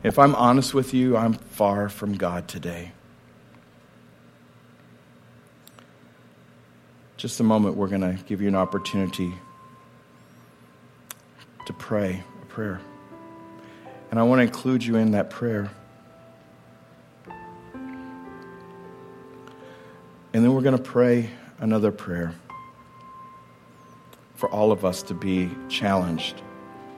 If 0.02 0.18
I'm 0.18 0.34
honest 0.36 0.72
with 0.72 0.94
you, 0.94 1.16
I'm 1.16 1.34
far 1.34 1.90
from 1.90 2.16
God 2.16 2.48
today. 2.48 2.92
Just 7.18 7.40
a 7.40 7.42
moment, 7.42 7.76
we're 7.76 7.88
going 7.88 8.00
to 8.00 8.16
give 8.24 8.40
you 8.40 8.48
an 8.48 8.54
opportunity 8.54 9.34
to 11.66 11.72
pray 11.74 12.22
a 12.42 12.46
prayer. 12.46 12.80
And 14.10 14.18
I 14.18 14.22
want 14.22 14.38
to 14.38 14.44
include 14.44 14.82
you 14.84 14.96
in 14.96 15.10
that 15.10 15.28
prayer. 15.28 15.70
And 20.32 20.44
then 20.44 20.54
we're 20.54 20.62
going 20.62 20.76
to 20.76 20.82
pray 20.82 21.28
another 21.60 21.90
prayer 21.90 22.34
for 24.38 24.48
all 24.50 24.70
of 24.70 24.84
us 24.84 25.02
to 25.02 25.14
be 25.14 25.50
challenged, 25.68 26.40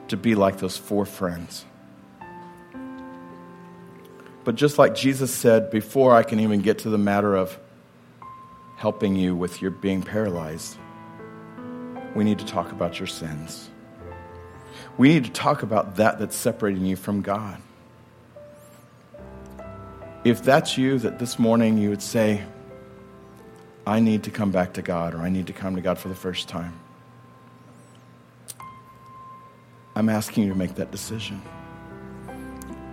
to 0.09 0.15
be 0.15 0.35
like 0.35 0.59
those 0.59 0.77
four 0.77 1.07
friends. 1.07 1.65
But 4.43 4.53
just 4.53 4.77
like 4.77 4.93
Jesus 4.93 5.33
said, 5.33 5.71
before 5.71 6.13
I 6.13 6.21
can 6.21 6.39
even 6.39 6.61
get 6.61 6.77
to 6.79 6.91
the 6.91 6.99
matter 6.99 7.35
of 7.35 7.59
helping 8.77 9.15
you 9.15 9.35
with 9.35 9.59
your 9.59 9.71
being 9.71 10.03
paralyzed, 10.03 10.77
we 12.13 12.23
need 12.23 12.37
to 12.37 12.45
talk 12.45 12.71
about 12.71 12.99
your 12.99 13.07
sins. 13.07 13.71
We 14.99 15.07
need 15.07 15.25
to 15.25 15.31
talk 15.31 15.63
about 15.63 15.95
that 15.95 16.19
that's 16.19 16.35
separating 16.35 16.85
you 16.85 16.95
from 16.95 17.23
God. 17.23 17.59
If 20.23 20.43
that's 20.43 20.77
you, 20.77 20.99
that 20.99 21.17
this 21.17 21.39
morning 21.39 21.79
you 21.79 21.89
would 21.89 22.03
say, 22.03 22.43
I 23.87 23.99
need 23.99 24.21
to 24.25 24.29
come 24.29 24.51
back 24.51 24.73
to 24.73 24.83
God, 24.83 25.15
or 25.15 25.21
I 25.21 25.29
need 25.29 25.47
to 25.47 25.53
come 25.53 25.75
to 25.75 25.81
God 25.81 25.97
for 25.97 26.07
the 26.07 26.13
first 26.13 26.47
time. 26.47 26.80
I'm 29.95 30.09
asking 30.09 30.43
you 30.43 30.49
to 30.49 30.57
make 30.57 30.75
that 30.75 30.91
decision. 30.91 31.41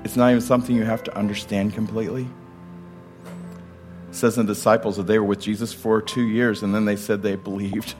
It's 0.04 0.16
not 0.16 0.30
even 0.30 0.40
something 0.40 0.74
you 0.74 0.84
have 0.84 1.02
to 1.04 1.16
understand 1.16 1.74
completely. 1.74 2.28
It 4.08 4.14
says 4.14 4.38
in 4.38 4.46
the 4.46 4.54
disciples 4.54 4.96
that 4.96 5.06
they 5.06 5.18
were 5.18 5.24
with 5.24 5.40
Jesus 5.40 5.72
for 5.72 6.00
two 6.00 6.26
years 6.26 6.62
and 6.62 6.74
then 6.74 6.84
they 6.84 6.96
said 6.96 7.22
they 7.22 7.36
believed. 7.36 7.94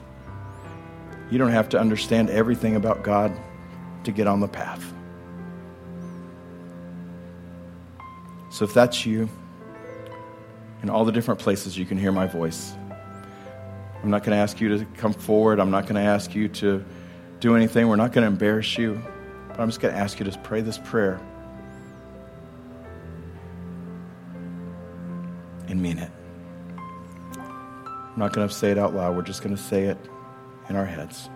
You 1.29 1.37
don't 1.37 1.51
have 1.51 1.69
to 1.69 1.79
understand 1.79 2.29
everything 2.29 2.75
about 2.75 3.03
God 3.03 3.31
to 4.03 4.11
get 4.11 4.27
on 4.27 4.39
the 4.39 4.47
path. 4.47 4.93
So 8.51 8.65
if 8.65 8.73
that's 8.73 9.05
you, 9.05 9.29
in 10.81 10.89
all 10.89 11.05
the 11.05 11.11
different 11.11 11.39
places 11.39 11.77
you 11.77 11.85
can 11.85 11.97
hear 11.97 12.11
my 12.11 12.25
voice, 12.25 12.73
I'm 14.01 14.09
not 14.09 14.23
going 14.23 14.35
to 14.35 14.41
ask 14.41 14.59
you 14.59 14.77
to 14.77 14.85
come 14.97 15.13
forward. 15.13 15.59
I'm 15.59 15.71
not 15.71 15.83
going 15.83 15.95
to 15.95 16.01
ask 16.01 16.33
you 16.33 16.47
to 16.49 16.83
do 17.39 17.55
anything. 17.55 17.87
We're 17.87 17.95
not 17.95 18.11
going 18.11 18.23
to 18.23 18.27
embarrass 18.27 18.77
you. 18.77 19.01
But 19.47 19.59
I'm 19.59 19.69
just 19.69 19.79
going 19.79 19.93
to 19.93 19.99
ask 19.99 20.19
you 20.19 20.25
to 20.29 20.37
pray 20.39 20.61
this 20.61 20.77
prayer 20.77 21.19
and 25.67 25.81
mean 25.81 25.97
it. 25.97 26.11
I'm 27.35 28.15
not 28.17 28.33
going 28.33 28.47
to 28.47 28.53
say 28.53 28.71
it 28.71 28.77
out 28.77 28.95
loud. 28.95 29.15
We're 29.15 29.21
just 29.21 29.41
going 29.41 29.55
to 29.55 29.61
say 29.61 29.83
it 29.83 29.97
in 30.69 30.75
our 30.75 30.85
heads. 30.85 31.29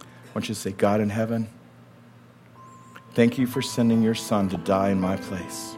I 0.00 0.04
want 0.34 0.48
you 0.48 0.54
to 0.54 0.60
say, 0.60 0.72
God 0.72 1.00
in 1.00 1.10
heaven, 1.10 1.48
thank 3.12 3.38
you 3.38 3.46
for 3.46 3.62
sending 3.62 4.02
your 4.02 4.14
son 4.14 4.48
to 4.48 4.56
die 4.56 4.90
in 4.90 5.00
my 5.00 5.16
place, 5.16 5.76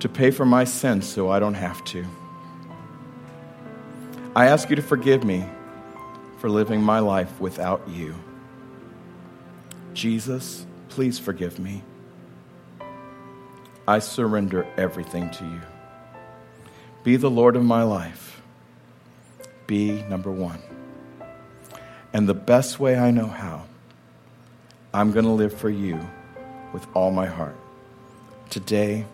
to 0.00 0.08
pay 0.08 0.30
for 0.30 0.44
my 0.44 0.64
sins 0.64 1.08
so 1.08 1.30
I 1.30 1.38
don't 1.38 1.54
have 1.54 1.82
to. 1.86 2.04
I 4.34 4.46
ask 4.46 4.70
you 4.70 4.76
to 4.76 4.82
forgive 4.82 5.24
me 5.24 5.44
for 6.38 6.48
living 6.48 6.82
my 6.82 7.00
life 7.00 7.40
without 7.40 7.88
you. 7.88 8.14
Jesus, 9.92 10.64
please 10.88 11.18
forgive 11.18 11.58
me. 11.58 11.82
I 13.88 13.98
surrender 13.98 14.66
everything 14.76 15.30
to 15.30 15.44
you. 15.44 15.60
Be 17.02 17.16
the 17.16 17.30
Lord 17.30 17.56
of 17.56 17.64
my 17.64 17.82
life. 17.82 18.40
Be 19.66 20.02
number 20.02 20.30
one. 20.30 20.60
And 22.12 22.28
the 22.28 22.34
best 22.34 22.78
way 22.78 22.96
I 22.96 23.10
know 23.10 23.26
how, 23.26 23.64
I'm 24.94 25.10
going 25.10 25.24
to 25.24 25.32
live 25.32 25.54
for 25.54 25.70
you 25.70 25.98
with 26.72 26.86
all 26.94 27.10
my 27.10 27.26
heart. 27.26 27.56
Today, 28.48 29.06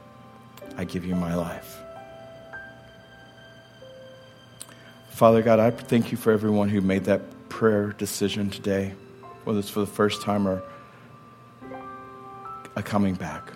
I 0.77 0.85
give 0.85 1.07
you 1.07 1.15
my 1.15 1.35
life. 1.35 1.76
Father 5.17 5.41
God, 5.41 5.61
I 5.61 5.71
thank 5.71 6.13
you 6.13 6.19
for 6.19 6.31
everyone 6.31 6.69
who 6.69 6.83
made 6.83 7.05
that 7.05 7.49
prayer 7.49 7.95
decision 7.97 8.51
today, 8.51 8.93
whether 9.45 9.59
it's 9.59 9.71
for 9.71 9.81
the 9.81 9.87
first 9.87 10.21
time 10.21 10.47
or 10.47 10.63
a 12.77 12.83
coming 12.83 13.15
back. 13.15 13.51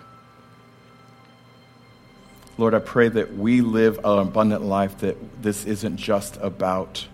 Lord, 2.57 2.73
I 2.73 2.79
pray 2.79 3.09
that 3.09 3.37
we 3.37 3.61
live 3.61 3.99
an 3.99 4.17
abundant 4.17 4.63
life, 4.63 4.97
that 5.01 5.43
this 5.43 5.63
isn't 5.65 5.97
just 5.97 6.35
about 6.37 7.05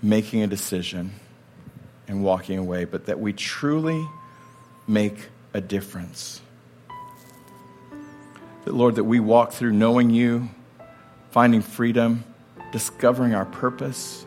making 0.00 0.44
a 0.44 0.46
decision 0.46 1.10
and 2.06 2.22
walking 2.22 2.56
away, 2.56 2.84
but 2.84 3.06
that 3.06 3.18
we 3.18 3.32
truly 3.32 4.06
make 4.86 5.26
a 5.52 5.60
difference. 5.60 6.40
That, 8.66 8.74
Lord, 8.74 8.96
that 8.96 9.04
we 9.04 9.20
walk 9.20 9.52
through 9.52 9.72
knowing 9.72 10.10
you, 10.10 10.48
finding 11.30 11.62
freedom, 11.62 12.24
discovering 12.72 13.32
our 13.32 13.44
purpose, 13.44 14.26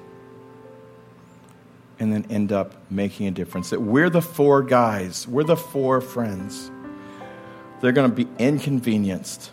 and 2.00 2.14
then 2.14 2.26
end 2.30 2.54
up 2.54 2.74
making 2.90 3.28
a 3.28 3.32
difference. 3.32 3.70
That 3.72 3.82
we're 3.82 4.10
the 4.10 4.22
four 4.22 4.64
guys, 4.64 5.28
we're 5.28 5.44
the 5.44 5.58
four 5.58 6.00
friends. 6.00 6.72
They're 7.82 7.92
going 7.92 8.10
to 8.10 8.16
be 8.16 8.30
inconvenienced 8.42 9.52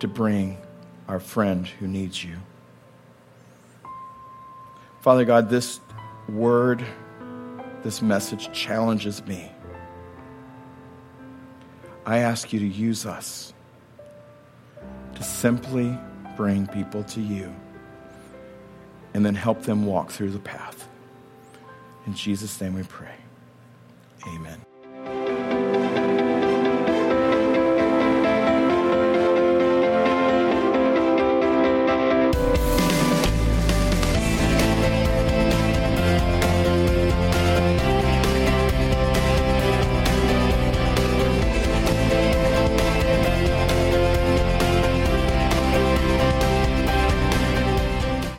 to 0.00 0.08
bring 0.08 0.58
our 1.06 1.20
friend 1.20 1.68
who 1.68 1.86
needs 1.86 2.24
you. 2.24 2.36
Father 5.02 5.24
God, 5.24 5.48
this 5.48 5.78
word, 6.28 6.84
this 7.84 8.02
message 8.02 8.52
challenges 8.52 9.24
me. 9.24 9.52
I 12.04 12.18
ask 12.18 12.52
you 12.52 12.58
to 12.60 12.66
use 12.66 13.06
us 13.06 13.54
to 15.14 15.22
simply 15.22 15.96
bring 16.36 16.66
people 16.66 17.04
to 17.04 17.20
you 17.20 17.54
and 19.14 19.24
then 19.24 19.34
help 19.34 19.62
them 19.62 19.86
walk 19.86 20.10
through 20.10 20.30
the 20.30 20.40
path. 20.40 20.88
In 22.06 22.14
Jesus' 22.14 22.60
name 22.60 22.74
we 22.74 22.82
pray. 22.82 23.14
Amen. 24.26 24.60